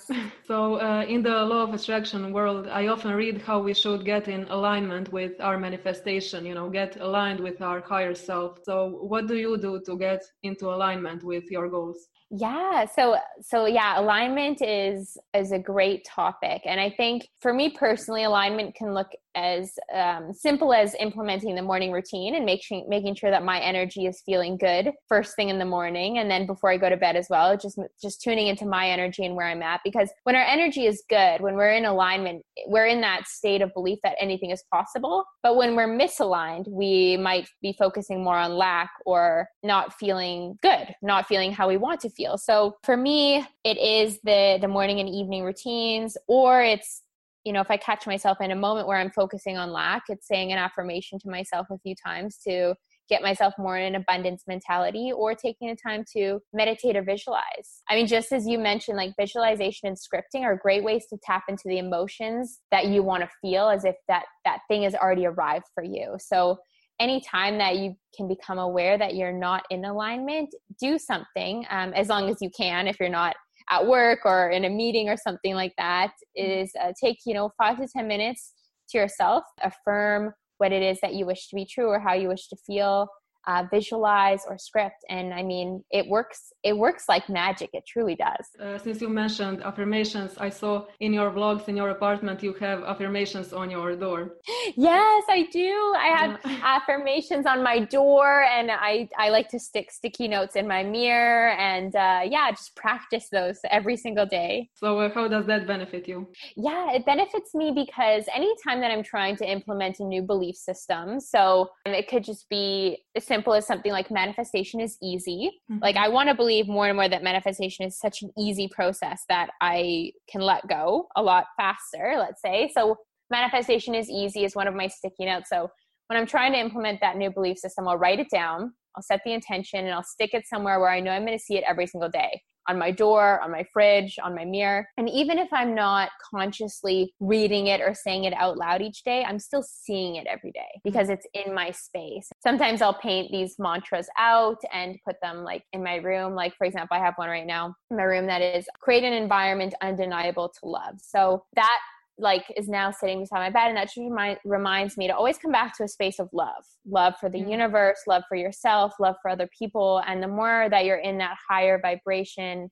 So 0.48 0.76
uh, 0.76 1.06
in 1.08 1.22
the 1.22 1.44
law 1.52 1.64
of 1.64 1.74
attraction 1.74 2.32
world 2.34 2.68
i 2.68 2.88
often 2.88 3.12
read 3.14 3.42
how 3.42 3.60
we 3.60 3.74
should 3.74 4.04
get 4.06 4.28
in 4.28 4.44
alignment 4.50 5.12
with 5.12 5.34
our 5.40 5.58
manifestation 5.58 6.46
you 6.46 6.56
know 6.56 6.70
get 6.70 6.92
aligned 7.00 7.40
with 7.40 7.62
our 7.62 7.82
higher 7.82 8.16
self. 8.16 8.60
So 8.64 9.00
what 9.12 9.28
do 9.28 9.36
you 9.36 9.58
do 9.58 9.82
to 9.86 9.98
get 9.98 10.22
into 10.44 10.66
alignment 10.68 11.24
with 11.24 11.46
your 11.52 11.70
goals? 11.70 12.08
Yeah. 12.32 12.86
So 12.86 13.18
so 13.42 13.66
yeah 13.66 14.00
alignment 14.00 14.62
is 14.62 15.18
is 15.34 15.52
a 15.52 15.60
great 15.60 16.06
topic. 16.06 16.62
And 16.66 16.80
i 16.80 16.90
think 16.90 17.28
for 17.42 17.54
me 17.54 17.70
personally 17.70 18.24
alignment 18.24 18.76
can 18.76 18.94
look 18.94 19.12
as 19.36 19.74
um, 19.94 20.34
simple 20.34 20.74
as 20.74 20.96
implementing 21.00 21.56
the 21.56 21.62
morning 21.62 21.92
routine 21.92 22.36
and 22.36 22.46
making 22.46 22.86
making 22.90 23.16
sure 23.16 23.32
that 23.32 23.44
my 23.44 23.60
energy 23.60 24.06
is 24.06 24.22
feeling 24.26 24.58
good 24.58 24.92
first 25.08 25.36
thing 25.36 25.50
in 25.50 25.60
the 25.60 25.66
morning. 25.66 26.18
And 26.18 26.30
then 26.30 26.46
before 26.46 26.72
I 26.72 26.78
go 26.78 26.90
to 26.90 26.98
bed 26.98 27.16
as 27.16 27.28
well 27.30 27.58
just 27.58 27.80
just 28.02 28.22
tuning 28.22 28.48
into 28.48 28.66
my 28.66 28.90
energy 28.90 29.26
and 29.26 29.36
where 29.36 29.48
I'm 29.48 29.62
at. 29.62 29.82
Because 29.84 30.10
when 30.24 30.36
our 30.36 30.44
energy 30.44 30.86
is 30.86 31.04
good 31.10 31.42
when 31.42 31.56
we're 31.56 31.74
in 31.74 31.86
alignment 31.86 32.44
we're 32.68 32.88
in 32.88 33.02
that 33.02 33.28
state 33.28 33.62
of 33.62 33.74
belief 33.74 34.00
that 34.04 34.16
anything 34.20 34.52
is 34.52 34.64
possible. 34.74 35.24
But 35.44 35.56
when 35.56 35.76
we're 35.76 35.88
misaligned 35.88 36.66
we 36.68 37.18
might 37.18 37.48
be 37.62 37.76
focusing 37.78 38.24
more 38.24 38.38
on 38.38 38.54
lack 38.54 38.90
or 39.06 39.48
not 39.64 39.94
feeling 39.94 40.58
good 40.62 40.94
not 41.02 41.28
feeling 41.28 41.52
how 41.52 41.68
we 41.68 41.78
want 41.78 42.02
to 42.02 42.10
feel. 42.10 42.38
So 42.38 42.76
for 42.84 42.98
me 42.98 43.46
it 43.64 43.78
is 43.78 44.20
the 44.24 44.58
the 44.60 44.68
morning 44.68 45.00
and 45.00 45.10
evening 45.10 45.44
routines 45.44 46.18
or 46.28 46.62
it's 46.62 47.04
you 47.44 47.54
know, 47.54 47.62
if 47.62 47.72
I 47.72 47.78
catch 47.78 48.06
myself 48.06 48.40
in 48.42 48.52
a 48.52 48.56
moment 48.56 48.88
where 48.88 48.98
I'm 48.98 49.12
focusing 49.12 49.58
on 49.58 49.72
lack, 49.72 50.04
it's 50.10 50.28
saying 50.28 50.52
an 50.52 50.58
affirmation 50.58 51.20
to 51.20 51.30
myself 51.30 51.68
a 51.72 51.78
few 51.80 51.96
times 51.96 52.38
to 52.48 52.76
get 53.10 53.22
myself 53.24 53.54
more 53.58 53.76
in 53.78 53.96
an 53.96 54.02
abundance 54.02 54.44
mentality 54.48 55.12
or 55.14 55.34
taking 55.34 55.68
the 55.68 55.76
time 55.76 56.04
to 56.16 56.40
meditate 56.54 56.96
or 56.96 57.02
visualize. 57.02 57.82
I 57.90 57.96
mean, 57.96 58.08
just 58.08 58.32
as 58.32 58.48
you 58.48 58.60
mentioned, 58.60 58.98
like 58.98 59.14
visualization 59.20 59.88
and 59.88 59.98
scripting 59.98 60.44
are 60.44 60.56
great 60.56 60.84
ways 60.84 61.08
to 61.10 61.18
tap 61.24 61.44
into 61.50 61.64
the 61.66 61.80
emotions 61.80 62.60
that 62.72 62.88
you 62.88 63.02
want 63.02 63.24
to 63.24 63.30
feel 63.42 63.68
as 63.70 63.84
if 63.84 63.96
that 64.08 64.26
that 64.46 64.60
thing 64.68 64.84
has 64.84 64.94
already 64.94 65.26
arrived 65.26 65.66
for 65.74 65.84
you. 65.84 66.16
So 66.20 66.60
anytime 67.00 67.58
that 67.58 67.78
you 67.78 67.96
can 68.16 68.28
become 68.28 68.60
aware 68.60 68.98
that 68.98 69.16
you're 69.16 69.34
not 69.34 69.64
in 69.70 69.86
alignment, 69.86 70.54
do 70.80 71.00
something 71.00 71.66
um, 71.70 71.94
as 71.94 72.10
long 72.10 72.30
as 72.30 72.38
you 72.42 72.50
can. 72.56 72.88
If 72.88 73.00
you're 73.00 73.10
not 73.10 73.36
at 73.70 73.86
work 73.86 74.20
or 74.26 74.50
in 74.50 74.66
a 74.66 74.70
meeting 74.70 75.10
or 75.10 75.18
something 75.18 75.54
like 75.54 75.74
that 75.78 76.12
mm-hmm. 76.38 76.64
uh, 76.82 76.92
take 77.02 77.18
you 77.26 77.34
know 77.34 77.52
five 77.58 77.78
to 77.78 77.88
ten 77.88 78.08
minutes 78.08 78.54
to 78.90 78.98
yourself 78.98 79.44
affirm 79.64 80.34
what 80.58 80.72
it 80.72 80.82
is 80.82 81.00
that 81.02 81.14
you 81.14 81.26
wish 81.26 81.48
to 81.48 81.56
be 81.56 81.66
true 81.66 81.88
or 81.88 82.00
how 82.00 82.14
you 82.14 82.28
wish 82.28 82.48
to 82.48 82.58
feel 82.68 83.08
uh, 83.48 83.64
visualize 83.72 84.42
or 84.48 84.58
script. 84.58 85.04
And 85.10 85.34
i 85.34 85.44
mean 85.44 85.84
it 85.92 86.08
works 86.08 86.54
it 86.64 86.78
works 86.78 87.06
like 87.08 87.30
magic. 87.30 87.70
It 87.74 87.84
truly 87.88 88.16
does. 88.16 88.46
Uh, 88.60 88.78
since 88.78 89.02
you 89.02 89.10
mentioned 89.10 89.64
affirmations 89.64 90.32
i 90.38 90.50
saw 90.50 90.86
in 91.00 91.14
your 91.14 91.32
vlogs 91.32 91.68
in 91.68 91.76
your 91.78 91.90
apartment 91.90 92.44
you 92.44 92.54
have 92.54 92.84
affirmations 92.84 93.54
on 93.54 93.70
your 93.70 93.96
door. 93.96 94.36
Yes 94.76 95.24
i 95.30 95.48
do. 95.52 95.74
I 96.08 96.10
have 96.20 96.34
affirmations 96.76 97.46
on 97.46 97.64
my 97.64 97.80
door 97.80 98.44
and 98.44 98.72
i 98.72 99.08
i 99.18 99.30
like 99.30 99.50
to 99.50 99.60
stick 99.60 99.92
sticky 99.92 100.28
notes 100.28 100.56
in 100.56 100.68
my 100.68 100.84
mirror 100.84 101.50
and 101.72 101.96
uh, 101.96 102.22
yeah 102.36 102.52
just 102.52 102.76
practice 102.76 103.28
those 103.32 103.60
every 103.70 103.98
single 103.98 104.26
day. 104.26 104.70
So 104.76 105.00
uh, 105.00 105.10
how 105.14 105.28
does 105.28 105.46
that 105.48 105.68
benefit 105.68 106.08
you? 106.08 106.28
Yeah 106.56 106.92
it 106.94 107.06
benefits 107.06 107.54
me 107.54 107.72
because 107.72 108.26
anytime 108.34 108.80
that 108.82 108.92
i'm 108.92 109.04
trying 109.04 109.36
to 109.38 109.46
implement 109.50 110.00
a 110.00 110.04
new 110.04 110.22
belief 110.22 110.56
system 110.56 111.20
so 111.20 111.70
it 111.86 112.08
could 112.08 112.24
just 112.24 112.50
be 112.50 113.04
simple 113.30 113.54
as 113.54 113.66
something 113.66 113.94
like 113.94 114.12
manifestation 114.12 114.82
is 114.82 114.98
easy. 115.02 115.52
Mm-hmm. 115.72 115.82
Like 115.82 115.96
I 115.96 116.10
want 116.10 116.28
to 116.28 116.36
believe 116.36 116.68
more 116.68 116.88
and 116.88 116.98
more 116.98 117.08
that 117.08 117.24
manifestation 117.24 117.86
is 117.86 117.98
such 117.98 118.22
an 118.22 118.32
easy 118.38 118.68
process 118.68 119.24
that 119.30 119.52
I 119.62 120.12
can 120.30 120.42
let 120.42 120.68
go 120.68 121.08
a 121.16 121.24
lot 121.24 121.46
faster, 121.56 122.16
let's 122.18 122.42
say. 122.42 122.70
So 122.76 122.98
manifestation 123.32 123.96
is 123.96 124.10
easy 124.10 124.44
is 124.44 124.56
one 124.56 124.68
of 124.68 124.76
my 124.76 124.88
sticky 124.88 125.26
notes. 125.26 125.50
So 125.50 125.70
when 126.08 126.20
I'm 126.20 126.26
trying 126.26 126.52
to 126.54 126.60
implement 126.60 127.00
that 127.00 127.16
new 127.16 127.32
belief 127.32 127.58
system, 127.58 127.88
I'll 127.88 127.98
write 127.98 128.20
it 128.20 128.30
down, 128.30 128.74
I'll 128.98 129.04
set 129.04 129.22
the 129.24 129.32
intention 129.32 129.80
and 129.86 129.94
I'll 129.94 130.04
stick 130.04 130.32
it 130.34 130.46
somewhere 130.46 130.80
where 130.82 130.90
I 130.90 131.00
know 131.00 131.12
I'm 131.12 131.26
going 131.26 131.38
to 131.38 131.44
see 131.44 131.56
it 131.56 131.64
every 131.66 131.88
single 131.88 132.10
day 132.10 132.42
on 132.70 132.78
my 132.78 132.92
door, 132.92 133.42
on 133.42 133.52
my 133.52 133.66
fridge, 133.74 134.18
on 134.24 134.36
my 134.36 134.46
mirror. 134.46 134.88
And 134.98 135.10
even 135.10 135.40
if 135.40 135.50
I'm 135.52 135.74
not 135.74 136.10
consciously 136.34 137.14
reading 137.20 137.68
it 137.68 137.82
or 137.82 137.96
saying 137.96 138.26
it 138.26 138.34
out 138.34 138.58
loud 138.58 138.82
each 138.82 139.04
day, 139.04 139.26
I'm 139.28 139.40
still 139.40 139.64
seeing 139.64 140.16
it 140.16 140.28
every 140.28 140.52
day 140.52 140.60
mm-hmm. 140.60 140.90
because 140.90 141.10
it's 141.10 141.26
in 141.34 141.54
my 141.54 141.72
space. 141.72 142.30
Sometimes 142.44 142.82
I'll 142.82 142.94
paint 142.94 143.32
these 143.32 143.56
mantras 143.58 144.08
out 144.18 144.62
and 144.72 144.98
put 145.06 145.16
them 145.22 145.44
like 145.44 145.64
in 145.74 145.84
my 145.84 145.96
room. 145.96 146.36
Like, 146.36 146.56
for 146.56 146.66
example, 146.66 146.96
I 146.96 147.00
have 147.00 147.16
one 147.16 147.30
right 147.30 147.48
now 147.48 147.74
in 147.90 147.98
my 147.98 148.04
room 148.04 148.28
that 148.28 148.42
is 148.42 148.68
create 148.80 149.04
an 149.04 149.14
environment 149.14 149.74
undeniable 149.82 150.50
to 150.50 150.70
love. 150.70 150.96
So 151.02 151.44
that 151.56 151.80
like 152.20 152.44
is 152.56 152.68
now 152.68 152.92
sitting 152.92 153.22
beside 153.22 153.40
my 153.40 153.50
bed 153.50 153.70
and 153.70 153.78
that 153.78 153.86
just 153.86 153.98
remind, 153.98 154.38
reminds 154.46 154.98
me 154.98 155.08
to 155.08 155.16
always 155.16 155.38
come 155.38 155.52
back 155.52 155.76
to 155.78 155.84
a 155.84 155.88
space 155.88 156.20
of 156.20 156.30
love 156.34 156.64
love 156.88 157.14
for 157.20 157.30
the 157.30 157.40
mm-hmm. 157.40 157.52
universe 157.52 158.00
love 158.08 158.24
for 158.28 158.36
yourself 158.36 158.94
love 159.00 159.16
for 159.22 159.30
other 159.30 159.50
people 159.58 160.02
and 160.08 160.22
the 160.22 160.28
more 160.28 160.68
that 160.70 160.86
you're 160.86 160.98
in 160.98 161.18
that 161.18 161.38
higher 161.50 161.80
vibration 161.82 162.70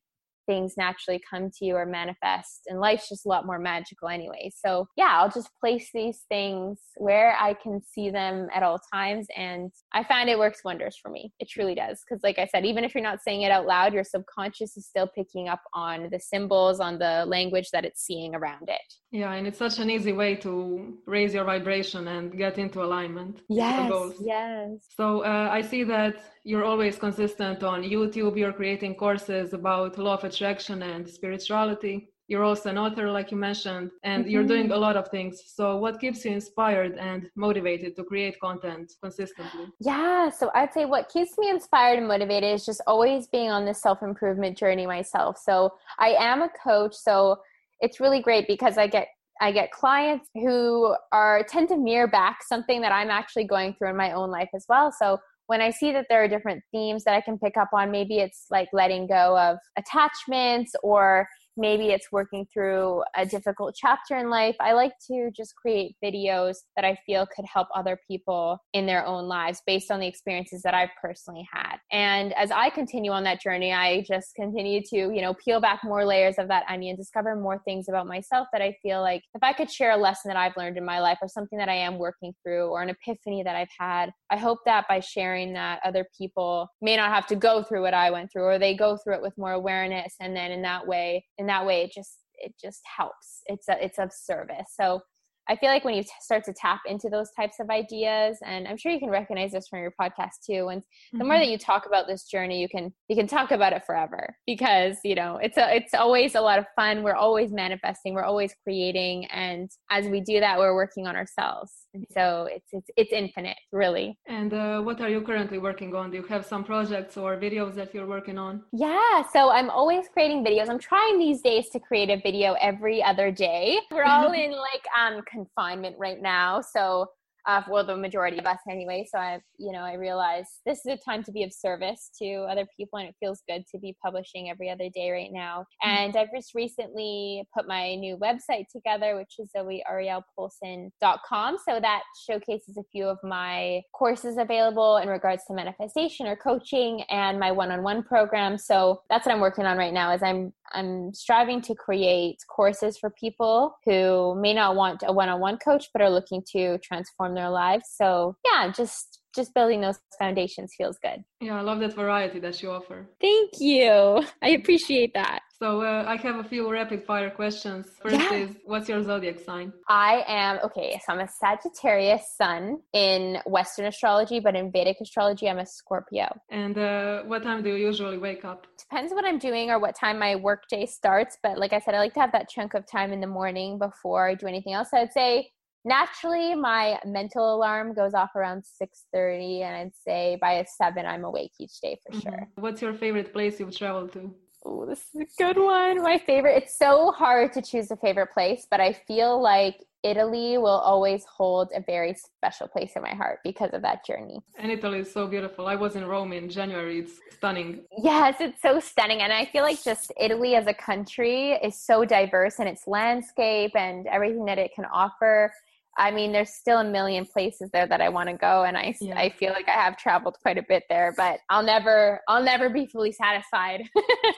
things 0.47 0.73
naturally 0.77 1.21
come 1.29 1.51
to 1.51 1.65
you 1.65 1.75
or 1.75 1.85
manifest 1.85 2.61
and 2.67 2.79
life's 2.79 3.09
just 3.09 3.25
a 3.25 3.29
lot 3.29 3.45
more 3.45 3.59
magical 3.59 4.07
anyway. 4.07 4.49
So 4.55 4.87
yeah 4.95 5.11
i'll 5.13 5.29
just 5.29 5.49
place 5.59 5.89
these 5.93 6.21
things 6.29 6.79
where 6.97 7.35
i 7.39 7.53
can 7.53 7.81
see 7.83 8.09
them 8.09 8.47
at 8.53 8.63
all 8.63 8.79
times 8.93 9.27
and 9.35 9.71
i 9.93 10.03
find 10.03 10.29
it 10.29 10.39
works 10.39 10.61
wonders 10.63 10.97
for 11.01 11.09
me. 11.09 11.31
It 11.39 11.49
truly 11.49 11.75
does 11.75 12.03
because 12.03 12.23
like 12.23 12.39
i 12.39 12.47
said 12.47 12.65
even 12.65 12.83
if 12.83 12.95
you're 12.95 13.03
not 13.03 13.21
saying 13.21 13.41
it 13.41 13.51
out 13.51 13.67
loud 13.67 13.93
your 13.93 14.03
subconscious 14.03 14.77
is 14.77 14.87
still 14.87 15.07
picking 15.07 15.47
up 15.49 15.61
on 15.73 16.09
the 16.11 16.19
symbols 16.19 16.79
on 16.79 16.97
the 16.97 17.25
language 17.27 17.69
that 17.71 17.85
it's 17.85 18.01
seeing 18.05 18.33
around 18.33 18.69
it. 18.69 18.87
Yeah 19.11 19.33
and 19.33 19.45
it's 19.47 19.59
such 19.59 19.79
an 19.79 19.89
easy 19.89 20.13
way 20.13 20.35
to 20.35 20.97
raise 21.05 21.33
your 21.33 21.43
vibration 21.43 22.07
and 22.07 22.37
get 22.37 22.57
into 22.57 22.81
alignment 22.83 23.41
yes 23.49 23.91
yes. 24.21 24.69
So 24.95 25.21
uh, 25.21 25.49
i 25.51 25.61
see 25.61 25.83
that 25.83 26.15
you're 26.47 26.63
always 26.63 26.97
consistent 26.97 27.61
on 27.61 27.83
YouTube. 27.83 28.37
You're 28.37 28.53
creating 28.53 28.95
courses 28.95 29.51
about 29.51 29.97
law 29.97 30.13
of 30.13 30.23
attraction 30.23 30.81
and 30.81 31.07
spirituality. 31.07 32.09
You're 32.29 32.45
also 32.45 32.69
an 32.69 32.77
author, 32.77 33.11
like 33.11 33.31
you 33.31 33.37
mentioned, 33.37 33.91
and 34.03 34.23
mm-hmm. 34.23 34.31
you're 34.31 34.45
doing 34.45 34.71
a 34.71 34.77
lot 34.77 34.95
of 34.95 35.09
things. 35.09 35.43
So, 35.45 35.75
what 35.75 35.99
keeps 35.99 36.23
you 36.23 36.31
inspired 36.31 36.93
and 36.97 37.29
motivated 37.35 37.97
to 37.97 38.03
create 38.05 38.39
content 38.39 38.93
consistently? 39.03 39.65
Yeah, 39.81 40.29
so 40.29 40.49
I'd 40.55 40.73
say 40.73 40.85
what 40.85 41.09
keeps 41.09 41.37
me 41.37 41.49
inspired 41.49 41.99
and 41.99 42.07
motivated 42.07 42.53
is 42.55 42.65
just 42.65 42.81
always 42.87 43.27
being 43.27 43.49
on 43.49 43.65
this 43.65 43.81
self 43.81 44.01
improvement 44.01 44.57
journey 44.57 44.87
myself. 44.87 45.37
So, 45.37 45.73
I 45.99 46.15
am 46.17 46.41
a 46.41 46.49
coach, 46.63 46.95
so 46.95 47.39
it's 47.81 47.99
really 47.99 48.21
great 48.21 48.47
because 48.47 48.77
I 48.77 48.87
get 48.87 49.09
I 49.41 49.51
get 49.51 49.71
clients 49.71 50.29
who 50.33 50.95
are 51.11 51.43
tend 51.43 51.67
to 51.69 51.77
mirror 51.77 52.07
back 52.07 52.41
something 52.41 52.79
that 52.81 52.93
I'm 52.93 53.09
actually 53.09 53.45
going 53.45 53.73
through 53.73 53.89
in 53.89 53.97
my 53.97 54.13
own 54.13 54.31
life 54.31 54.49
as 54.55 54.65
well. 54.69 54.91
So 54.91 55.19
when 55.47 55.61
I 55.61 55.71
see 55.71 55.91
that 55.93 56.05
there 56.09 56.23
are 56.23 56.27
different 56.27 56.63
themes 56.71 57.03
that 57.05 57.13
I 57.13 57.21
can 57.21 57.39
pick 57.39 57.57
up 57.57 57.69
on, 57.73 57.89
maybe 57.89 58.19
it's 58.19 58.45
like 58.51 58.67
letting 58.73 59.07
go 59.07 59.37
of 59.37 59.57
attachments 59.77 60.73
or 60.83 61.27
maybe 61.57 61.89
it's 61.89 62.11
working 62.11 62.45
through 62.53 63.03
a 63.15 63.25
difficult 63.25 63.75
chapter 63.75 64.15
in 64.17 64.29
life. 64.29 64.55
I 64.59 64.73
like 64.73 64.93
to 65.07 65.29
just 65.35 65.55
create 65.55 65.95
videos 66.03 66.55
that 66.75 66.85
I 66.85 66.97
feel 67.05 67.27
could 67.35 67.45
help 67.51 67.67
other 67.75 67.99
people 68.07 68.59
in 68.73 68.85
their 68.85 69.05
own 69.05 69.25
lives 69.27 69.61
based 69.65 69.91
on 69.91 69.99
the 69.99 70.07
experiences 70.07 70.61
that 70.63 70.73
I've 70.73 70.89
personally 71.01 71.47
had. 71.51 71.77
And 71.91 72.33
as 72.33 72.51
I 72.51 72.69
continue 72.69 73.11
on 73.11 73.23
that 73.23 73.41
journey, 73.41 73.73
I 73.73 74.03
just 74.07 74.35
continue 74.35 74.81
to, 74.89 74.95
you 74.95 75.21
know, 75.21 75.33
peel 75.33 75.59
back 75.59 75.81
more 75.83 76.05
layers 76.05 76.35
of 76.37 76.47
that 76.49 76.63
onion, 76.69 76.95
discover 76.95 77.35
more 77.35 77.59
things 77.65 77.89
about 77.89 78.07
myself 78.07 78.47
that 78.53 78.61
I 78.61 78.75
feel 78.81 79.01
like 79.01 79.23
if 79.33 79.43
I 79.43 79.53
could 79.53 79.71
share 79.71 79.91
a 79.91 79.97
lesson 79.97 80.29
that 80.29 80.37
I've 80.37 80.55
learned 80.57 80.77
in 80.77 80.85
my 80.85 80.99
life 80.99 81.17
or 81.21 81.27
something 81.27 81.57
that 81.57 81.69
I 81.69 81.75
am 81.75 81.97
working 81.97 82.33
through 82.43 82.67
or 82.67 82.81
an 82.81 82.89
epiphany 82.89 83.43
that 83.43 83.55
I've 83.55 83.67
had, 83.77 84.11
I 84.29 84.37
hope 84.37 84.59
that 84.65 84.85
by 84.87 84.99
sharing 84.99 85.53
that 85.53 85.79
other 85.83 86.05
people 86.17 86.67
may 86.81 86.95
not 86.95 87.09
have 87.09 87.27
to 87.27 87.35
go 87.35 87.63
through 87.63 87.81
what 87.81 87.93
I 87.93 88.11
went 88.11 88.31
through 88.31 88.43
or 88.43 88.59
they 88.59 88.75
go 88.75 88.97
through 88.97 89.15
it 89.15 89.21
with 89.21 89.37
more 89.37 89.53
awareness 89.53 90.15
and 90.19 90.35
then 90.35 90.51
in 90.51 90.61
that 90.61 90.85
way, 90.85 91.25
in 91.37 91.46
that 91.47 91.65
way 91.65 91.83
it 91.83 91.91
just 91.93 92.17
it 92.39 92.53
just 92.61 92.81
helps. 92.97 93.41
It's 93.47 93.67
a, 93.67 93.83
it's 93.83 93.97
of 93.97 94.11
service. 94.13 94.73
So 94.79 95.01
I 95.49 95.55
feel 95.55 95.69
like 95.69 95.85
when 95.85 95.95
you 95.95 96.03
t- 96.03 96.09
start 96.19 96.43
to 96.45 96.53
tap 96.53 96.81
into 96.85 97.09
those 97.09 97.29
types 97.31 97.59
of 97.59 97.69
ideas, 97.69 98.37
and 98.45 98.67
I'm 98.67 98.77
sure 98.77 98.91
you 98.91 98.99
can 98.99 99.09
recognize 99.09 99.53
this 99.53 99.67
from 99.67 99.79
your 99.79 99.93
podcast 99.99 100.41
too. 100.45 100.67
And 100.67 100.81
the 101.11 101.19
mm-hmm. 101.19 101.27
more 101.27 101.37
that 101.37 101.47
you 101.47 101.57
talk 101.57 101.85
about 101.85 102.05
this 102.05 102.25
journey, 102.25 102.61
you 102.61 102.67
can 102.67 102.93
you 103.07 103.15
can 103.15 103.27
talk 103.27 103.51
about 103.51 103.73
it 103.73 103.83
forever 103.85 104.35
because 104.45 104.97
you 105.03 105.15
know 105.15 105.37
it's 105.41 105.57
a 105.57 105.75
it's 105.75 105.93
always 105.93 106.35
a 106.35 106.41
lot 106.41 106.59
of 106.59 106.65
fun. 106.75 107.03
We're 107.03 107.15
always 107.15 107.51
manifesting, 107.51 108.13
we're 108.13 108.23
always 108.23 108.53
creating, 108.63 109.25
and 109.25 109.69
as 109.89 110.07
we 110.07 110.21
do 110.21 110.39
that, 110.39 110.59
we're 110.59 110.75
working 110.75 111.07
on 111.07 111.15
ourselves. 111.15 111.71
And 111.97 112.05
so 112.11 112.47
it's 112.55 112.69
it's 112.71 112.89
it's 112.95 113.11
infinite, 113.11 113.57
really. 113.71 114.17
And 114.27 114.53
uh, 114.53 114.81
what 114.81 115.01
are 115.01 115.09
you 115.09 115.21
currently 115.21 115.57
working 115.57 115.95
on? 115.95 116.11
Do 116.11 116.17
you 116.17 116.27
have 116.33 116.45
some 116.45 116.63
projects 116.63 117.17
or 117.17 117.37
videos 117.37 117.73
that 117.75 117.93
you're 117.93 118.05
working 118.05 118.37
on? 118.37 118.63
Yeah, 118.71 119.23
so 119.33 119.49
I'm 119.49 119.69
always 119.71 120.05
creating 120.13 120.45
videos. 120.45 120.69
I'm 120.69 120.79
trying 120.79 121.17
these 121.17 121.41
days 121.41 121.69
to 121.69 121.79
create 121.79 122.09
a 122.09 122.19
video 122.21 122.55
every 122.61 123.01
other 123.01 123.31
day. 123.31 123.79
We're 123.89 124.03
all 124.03 124.31
in 124.43 124.51
like 124.51 124.85
um 125.01 125.21
confinement 125.35 125.95
right 125.97 126.21
now. 126.21 126.61
So 126.61 127.07
uh, 127.47 127.61
well, 127.69 127.85
the 127.85 127.95
majority 127.95 128.37
of 128.37 128.45
us 128.45 128.59
anyway. 128.69 129.07
So 129.09 129.17
I, 129.17 129.39
you 129.57 129.71
know, 129.71 129.79
I 129.79 129.93
realized 129.93 130.49
this 130.65 130.79
is 130.79 130.87
a 130.87 130.97
time 130.97 131.23
to 131.23 131.31
be 131.31 131.43
of 131.43 131.53
service 131.53 132.11
to 132.21 132.45
other 132.49 132.65
people, 132.75 132.99
and 132.99 133.07
it 133.07 133.15
feels 133.21 133.41
good 133.47 133.63
to 133.71 133.79
be 133.79 133.95
publishing 134.03 134.49
every 134.49 134.69
other 134.69 134.89
day 134.93 135.11
right 135.11 135.31
now. 135.31 135.65
Mm-hmm. 135.83 135.89
And 135.89 136.17
I've 136.17 136.31
just 136.35 136.53
recently 136.53 137.47
put 137.55 137.65
my 137.65 137.95
new 137.95 138.17
website 138.17 138.65
together, 138.69 139.15
which 139.15 139.35
is 139.39 139.49
zoeyariellepoulsen.com. 139.55 141.57
So 141.65 141.79
that 141.79 142.01
showcases 142.29 142.77
a 142.77 142.83
few 142.91 143.07
of 143.07 143.17
my 143.23 143.81
courses 143.93 144.37
available 144.37 144.97
in 144.97 145.07
regards 145.07 145.43
to 145.47 145.53
manifestation 145.53 146.27
or 146.27 146.35
coaching 146.35 147.03
and 147.09 147.39
my 147.39 147.51
one-on-one 147.51 148.03
program. 148.03 148.57
So 148.57 149.01
that's 149.09 149.25
what 149.25 149.33
I'm 149.33 149.41
working 149.41 149.65
on 149.65 149.77
right 149.77 149.93
now. 149.93 150.13
Is 150.13 150.21
I'm 150.21 150.51
I'm 150.73 151.13
striving 151.13 151.61
to 151.61 151.75
create 151.75 152.37
courses 152.49 152.97
for 152.97 153.09
people 153.09 153.77
who 153.85 154.39
may 154.39 154.53
not 154.53 154.75
want 154.75 155.03
a 155.05 155.13
one-on-one 155.13 155.57
coach 155.57 155.87
but 155.93 156.01
are 156.01 156.09
looking 156.09 156.43
to 156.53 156.77
transform 156.79 157.35
their 157.35 157.49
lives. 157.49 157.85
So, 157.95 158.35
yeah, 158.45 158.71
just 158.71 159.21
just 159.37 159.53
building 159.53 159.79
those 159.79 159.99
foundations 160.19 160.73
feels 160.77 160.97
good. 161.01 161.23
Yeah, 161.39 161.57
I 161.57 161.61
love 161.61 161.79
that 161.79 161.93
variety 161.93 162.39
that 162.39 162.61
you 162.61 162.71
offer. 162.71 163.07
Thank 163.21 163.51
you. 163.59 164.23
I 164.41 164.49
appreciate 164.49 165.13
that. 165.13 165.39
So 165.59 165.81
uh, 165.81 166.03
I 166.07 166.17
have 166.17 166.37
a 166.37 166.43
few 166.43 166.69
rapid 166.71 167.03
fire 167.03 167.31
questions. 167.31 167.87
First 168.01 168.15
yeah. 168.15 168.33
is, 168.33 168.55
what's 168.65 168.87
your 168.87 169.01
zodiac 169.03 169.39
sign? 169.39 169.73
I 169.87 170.23
am 170.27 170.59
okay. 170.63 170.99
So 171.03 171.13
I'm 171.13 171.19
a 171.19 171.27
Sagittarius 171.27 172.35
Sun 172.37 172.79
in 172.93 173.39
Western 173.47 173.85
astrology, 173.85 174.39
but 174.39 174.55
in 174.55 174.71
Vedic 174.71 174.97
astrology, 175.01 175.49
I'm 175.49 175.57
a 175.57 175.65
Scorpio. 175.65 176.27
And 176.49 176.77
uh, 176.77 177.23
what 177.23 177.41
time 177.41 177.63
do 177.63 177.69
you 177.69 177.75
usually 177.75 178.19
wake 178.19 178.45
up? 178.45 178.67
Depends 178.77 179.13
what 179.13 179.25
I'm 179.25 179.39
doing 179.39 179.71
or 179.71 179.79
what 179.79 179.95
time 179.95 180.19
my 180.19 180.35
workday 180.35 180.85
starts. 180.85 181.37
But 181.41 181.57
like 181.57 181.73
I 181.73 181.79
said, 181.79 181.95
I 181.95 181.99
like 181.99 182.13
to 182.15 182.19
have 182.19 182.33
that 182.33 182.49
chunk 182.49 182.75
of 182.75 182.85
time 182.85 183.11
in 183.11 183.19
the 183.19 183.27
morning 183.27 183.79
before 183.79 184.27
I 184.29 184.35
do 184.35 184.45
anything 184.45 184.73
else. 184.73 184.89
I'd 184.93 185.11
say 185.11 185.49
naturally 185.87 186.53
my 186.53 186.99
mental 187.05 187.55
alarm 187.55 187.93
goes 187.93 188.13
off 188.13 188.35
around 188.35 188.61
6.30 188.61 189.61
and 189.61 189.75
i'd 189.75 189.95
say 190.05 190.37
by 190.41 190.63
7 190.63 191.05
i'm 191.05 191.23
awake 191.23 191.53
each 191.59 191.79
day 191.81 191.97
for 192.05 192.11
mm-hmm. 192.11 192.29
sure. 192.29 192.47
What's 192.55 192.81
your 192.81 192.93
favorite 192.93 193.31
place 193.31 193.59
you've 193.59 193.75
traveled 193.75 194.11
to? 194.13 194.33
Oh 194.65 194.85
this 194.85 195.03
is 195.13 195.21
a 195.21 195.43
good 195.43 195.57
one. 195.57 196.03
My 196.03 196.17
favorite 196.17 196.57
it's 196.61 196.77
so 196.77 197.11
hard 197.11 197.53
to 197.53 197.61
choose 197.61 197.89
a 197.89 197.97
favorite 197.97 198.31
place 198.33 198.67
but 198.69 198.81
i 198.81 198.91
feel 198.91 199.41
like 199.41 199.77
italy 200.03 200.57
will 200.57 200.81
always 200.91 201.23
hold 201.25 201.71
a 201.73 201.81
very 201.81 202.13
special 202.13 202.67
place 202.67 202.91
in 202.95 203.01
my 203.01 203.15
heart 203.21 203.39
because 203.43 203.71
of 203.73 203.81
that 203.81 204.05
journey. 204.05 204.39
And 204.57 204.71
italy 204.71 204.99
is 204.99 205.11
so 205.11 205.25
beautiful. 205.25 205.67
I 205.67 205.75
was 205.75 205.95
in 205.95 206.05
rome 206.05 206.33
in 206.33 206.49
january. 206.49 206.99
It's 206.99 207.15
stunning. 207.37 207.69
Yes 207.97 208.35
it's 208.41 208.61
so 208.61 208.79
stunning 208.81 209.21
and 209.21 209.31
i 209.31 209.45
feel 209.45 209.63
like 209.63 209.81
just 209.91 210.11
italy 210.19 210.55
as 210.55 210.67
a 210.67 210.73
country 210.73 211.53
is 211.67 211.75
so 211.89 212.03
diverse 212.03 212.59
in 212.59 212.67
its 212.67 212.83
landscape 212.87 213.73
and 213.75 214.05
everything 214.07 214.43
that 214.45 214.59
it 214.65 214.71
can 214.75 214.85
offer 214.85 215.51
I 215.97 216.11
mean, 216.11 216.31
there's 216.31 216.51
still 216.51 216.79
a 216.79 216.83
million 216.83 217.25
places 217.25 217.69
there 217.71 217.87
that 217.87 218.01
I 218.01 218.09
want 218.09 218.29
to 218.29 218.35
go, 218.35 218.63
and 218.63 218.77
I 218.77 218.95
yeah. 219.01 219.17
I 219.17 219.29
feel 219.29 219.51
like 219.51 219.67
I 219.67 219.71
have 219.85 219.97
traveled 219.97 220.37
quite 220.41 220.57
a 220.57 220.65
bit 220.67 220.83
there, 220.89 221.13
but 221.17 221.39
I'll 221.49 221.63
never 221.63 222.21
I'll 222.27 222.43
never 222.43 222.69
be 222.69 222.85
fully 222.85 223.11
satisfied. 223.11 223.83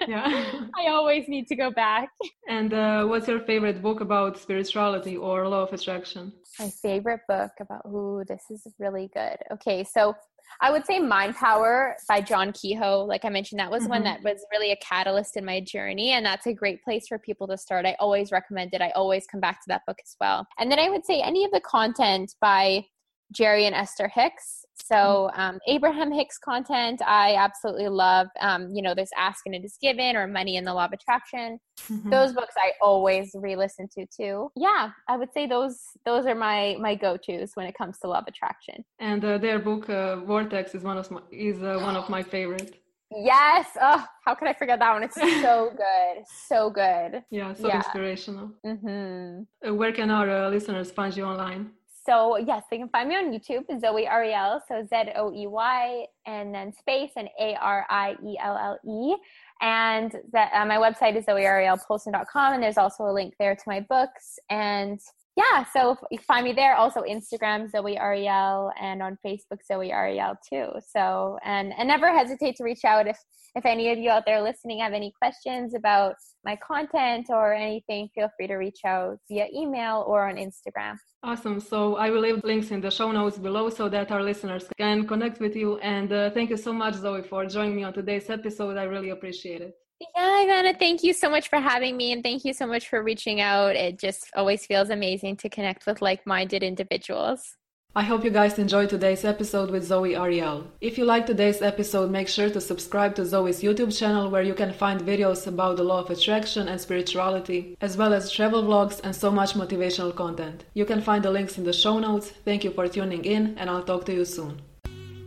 yeah, 0.07 0.53
I 0.79 0.87
always 0.87 1.27
need 1.27 1.47
to 1.47 1.55
go 1.55 1.69
back. 1.71 2.09
And 2.47 2.73
uh, 2.73 3.05
what's 3.05 3.27
your 3.27 3.41
favorite 3.41 3.81
book 3.81 3.99
about 4.01 4.37
spirituality 4.37 5.17
or 5.17 5.47
law 5.47 5.63
of 5.63 5.73
attraction? 5.73 6.33
My 6.59 6.69
favorite 6.69 7.21
book 7.27 7.51
about 7.59 7.85
ooh, 7.87 8.23
this 8.27 8.43
is 8.49 8.65
really 8.79 9.09
good. 9.13 9.37
Okay, 9.51 9.83
so 9.83 10.15
I 10.61 10.71
would 10.71 10.85
say 10.85 10.99
Mind 10.99 11.35
Power 11.35 11.95
by 12.07 12.21
John 12.21 12.51
Kehoe. 12.51 13.05
Like 13.05 13.25
I 13.25 13.29
mentioned, 13.29 13.59
that 13.59 13.71
was 13.71 13.83
mm-hmm. 13.83 13.91
one 13.91 14.03
that 14.03 14.23
was 14.23 14.45
really 14.51 14.71
a 14.71 14.77
catalyst 14.77 15.37
in 15.37 15.45
my 15.45 15.61
journey. 15.61 16.11
And 16.11 16.25
that's 16.25 16.47
a 16.47 16.53
great 16.53 16.83
place 16.83 17.07
for 17.07 17.17
people 17.17 17.47
to 17.47 17.57
start. 17.57 17.85
I 17.85 17.95
always 17.99 18.31
recommend 18.31 18.73
it. 18.73 18.81
I 18.81 18.91
always 18.91 19.25
come 19.25 19.39
back 19.39 19.61
to 19.61 19.67
that 19.69 19.85
book 19.87 19.97
as 20.03 20.15
well. 20.19 20.47
And 20.57 20.71
then 20.71 20.79
I 20.79 20.89
would 20.89 21.05
say 21.05 21.21
any 21.21 21.45
of 21.45 21.51
the 21.51 21.61
content 21.61 22.35
by 22.41 22.85
Jerry 23.31 23.65
and 23.65 23.75
Esther 23.75 24.07
Hicks. 24.07 24.65
So 24.83 25.29
um, 25.35 25.59
Abraham 25.67 26.11
Hicks 26.11 26.37
content, 26.37 27.01
I 27.05 27.35
absolutely 27.35 27.89
love. 27.89 28.27
Um, 28.39 28.73
you 28.73 28.81
know, 28.81 28.95
there's 28.95 29.11
Ask 29.17 29.41
and 29.45 29.53
It 29.53 29.63
Is 29.63 29.77
Given 29.81 30.15
or 30.15 30.27
Money 30.27 30.57
and 30.57 30.65
the 30.65 30.73
Law 30.73 30.85
of 30.85 30.93
Attraction. 30.93 31.59
Mm-hmm. 31.91 32.09
Those 32.09 32.33
books 32.33 32.55
I 32.57 32.71
always 32.81 33.31
re-listen 33.35 33.87
to 33.97 34.05
too. 34.05 34.51
Yeah, 34.55 34.89
I 35.07 35.17
would 35.17 35.31
say 35.33 35.47
those 35.47 35.79
those 36.05 36.25
are 36.25 36.35
my 36.35 36.77
my 36.79 36.95
go-tos 36.95 37.51
when 37.55 37.65
it 37.67 37.75
comes 37.77 37.99
to 37.99 38.07
law 38.07 38.19
of 38.19 38.25
attraction. 38.27 38.83
And 38.99 39.23
uh, 39.23 39.37
their 39.37 39.59
book 39.59 39.89
uh, 39.89 40.17
Vortex 40.17 40.75
is 40.75 40.83
one 40.83 40.97
of 40.97 41.09
my 41.11 41.21
is 41.31 41.61
uh, 41.61 41.79
one 41.81 41.95
of 41.95 42.09
my 42.09 42.23
favorite. 42.35 42.81
Yes. 43.11 43.65
Oh, 43.81 44.05
how 44.25 44.35
could 44.35 44.47
I 44.47 44.53
forget 44.53 44.79
that 44.79 44.93
one? 44.93 45.03
It's 45.03 45.15
so 45.41 45.71
good. 45.75 46.23
So 46.47 46.69
good. 46.69 47.23
Yeah, 47.31 47.53
so 47.53 47.67
yeah. 47.67 47.77
inspirational. 47.77 48.51
Mm-hmm. 48.65 49.67
Uh, 49.67 49.73
where 49.73 49.91
can 49.91 50.11
our 50.11 50.29
uh, 50.29 50.49
listeners 50.49 50.91
find 50.91 51.15
you 51.15 51.23
online? 51.23 51.71
So 52.05 52.37
yes, 52.37 52.63
they 52.69 52.77
can 52.77 52.89
find 52.89 53.09
me 53.09 53.15
on 53.15 53.31
YouTube, 53.31 53.65
Zoey 53.69 54.09
Arielle. 54.09 54.61
So 54.67 54.85
Z 54.89 55.11
O 55.15 55.33
E 55.33 55.47
Y 55.47 56.05
and 56.25 56.53
then 56.53 56.73
space 56.73 57.11
and 57.15 57.29
A 57.39 57.55
R 57.55 57.85
I 57.89 58.15
E 58.25 58.37
L 58.41 58.57
L 58.57 58.79
E. 58.87 59.15
And 59.61 60.15
that 60.31 60.51
uh, 60.53 60.65
my 60.65 60.77
website 60.77 61.17
is 61.17 61.25
zoeyariellepoulsen.com, 61.25 62.53
and 62.53 62.63
there's 62.63 62.77
also 62.77 63.03
a 63.03 63.11
link 63.11 63.33
there 63.39 63.55
to 63.55 63.63
my 63.67 63.81
books. 63.81 64.39
And 64.49 64.99
yeah, 65.39 65.65
so 65.75 65.97
you 66.11 66.19
find 66.19 66.43
me 66.43 66.53
there. 66.53 66.75
Also 66.75 67.01
Instagram 67.15 67.71
Zoey 67.71 67.95
Arielle, 67.99 68.71
and 68.79 69.01
on 69.01 69.17
Facebook 69.25 69.61
Zoey 69.69 69.91
Arielle 69.99 70.35
too. 70.49 70.67
So 70.95 71.37
and 71.43 71.73
and 71.77 71.87
never 71.87 72.09
hesitate 72.21 72.55
to 72.57 72.63
reach 72.63 72.83
out 72.85 73.07
if 73.07 73.19
if 73.55 73.65
any 73.65 73.85
of 73.91 73.97
you 73.97 74.09
out 74.09 74.23
there 74.25 74.41
listening 74.41 74.79
have 74.79 74.93
any 74.93 75.11
questions 75.21 75.73
about 75.81 76.15
my 76.43 76.55
content 76.71 77.25
or 77.29 77.53
anything. 77.53 78.09
Feel 78.15 78.29
free 78.35 78.47
to 78.47 78.55
reach 78.55 78.81
out 78.85 79.17
via 79.29 79.47
email 79.61 80.03
or 80.07 80.27
on 80.29 80.35
Instagram. 80.35 80.95
Awesome. 81.23 81.59
So 81.59 81.79
I 81.95 82.09
will 82.09 82.21
leave 82.21 82.43
links 82.43 82.71
in 82.71 82.79
the 82.81 82.91
show 82.91 83.11
notes 83.11 83.37
below 83.37 83.69
so 83.69 83.89
that 83.89 84.11
our 84.11 84.23
listeners 84.23 84.65
can 84.77 85.07
connect 85.07 85.39
with 85.39 85.55
you. 85.55 85.77
And 85.79 86.11
uh, 86.11 86.29
thank 86.31 86.49
you 86.49 86.57
so 86.57 86.71
much, 86.73 86.95
Zoey, 86.95 87.25
for 87.25 87.45
joining 87.45 87.75
me 87.75 87.83
on 87.83 87.93
today's 87.93 88.29
episode. 88.29 88.77
I 88.77 88.83
really 88.83 89.09
appreciate 89.09 89.61
it. 89.61 89.73
Yeah, 89.99 90.45
Ivana, 90.45 90.79
thank 90.79 91.03
you 91.03 91.13
so 91.13 91.29
much 91.29 91.49
for 91.49 91.59
having 91.59 91.97
me 91.97 92.13
and 92.13 92.23
thank 92.23 92.45
you 92.45 92.53
so 92.53 92.65
much 92.65 92.87
for 92.87 93.03
reaching 93.03 93.41
out. 93.41 93.75
It 93.75 93.99
just 93.99 94.29
always 94.33 94.65
feels 94.65 94.89
amazing 94.89 95.37
to 95.37 95.49
connect 95.49 95.85
with 95.85 96.01
like 96.01 96.25
minded 96.25 96.63
individuals. 96.63 97.57
I 97.95 98.03
hope 98.03 98.23
you 98.23 98.29
guys 98.29 98.59
enjoyed 98.59 98.89
today's 98.89 99.25
episode 99.25 99.71
with 99.71 99.89
Zoey 99.89 100.15
Arielle. 100.15 100.67
If 100.79 100.97
you 100.97 101.05
like 101.05 101.25
today's 101.25 101.61
episode, 101.61 102.11
make 102.11 102.27
sure 102.27 102.49
to 102.51 102.61
subscribe 102.61 103.15
to 103.15 103.23
Zoey's 103.23 103.63
YouTube 103.63 103.97
channel 103.97 104.29
where 104.29 104.43
you 104.43 104.53
can 104.53 104.71
find 104.71 105.01
videos 105.01 105.47
about 105.47 105.75
the 105.75 105.83
law 105.83 106.01
of 106.01 106.09
attraction 106.11 106.67
and 106.67 106.79
spirituality, 106.79 107.75
as 107.81 107.97
well 107.97 108.13
as 108.13 108.31
travel 108.31 108.63
vlogs 108.63 109.01
and 109.03 109.15
so 109.15 109.31
much 109.31 109.53
motivational 109.53 110.15
content. 110.15 110.65
You 110.75 110.85
can 110.85 111.01
find 111.01 111.25
the 111.25 111.31
links 111.31 111.57
in 111.57 111.63
the 111.63 111.73
show 111.73 111.97
notes. 111.97 112.29
Thank 112.45 112.63
you 112.63 112.71
for 112.71 112.87
tuning 112.87 113.25
in, 113.25 113.57
and 113.57 113.69
I'll 113.69 113.83
talk 113.83 114.05
to 114.05 114.13
you 114.13 114.23
soon. 114.23 114.61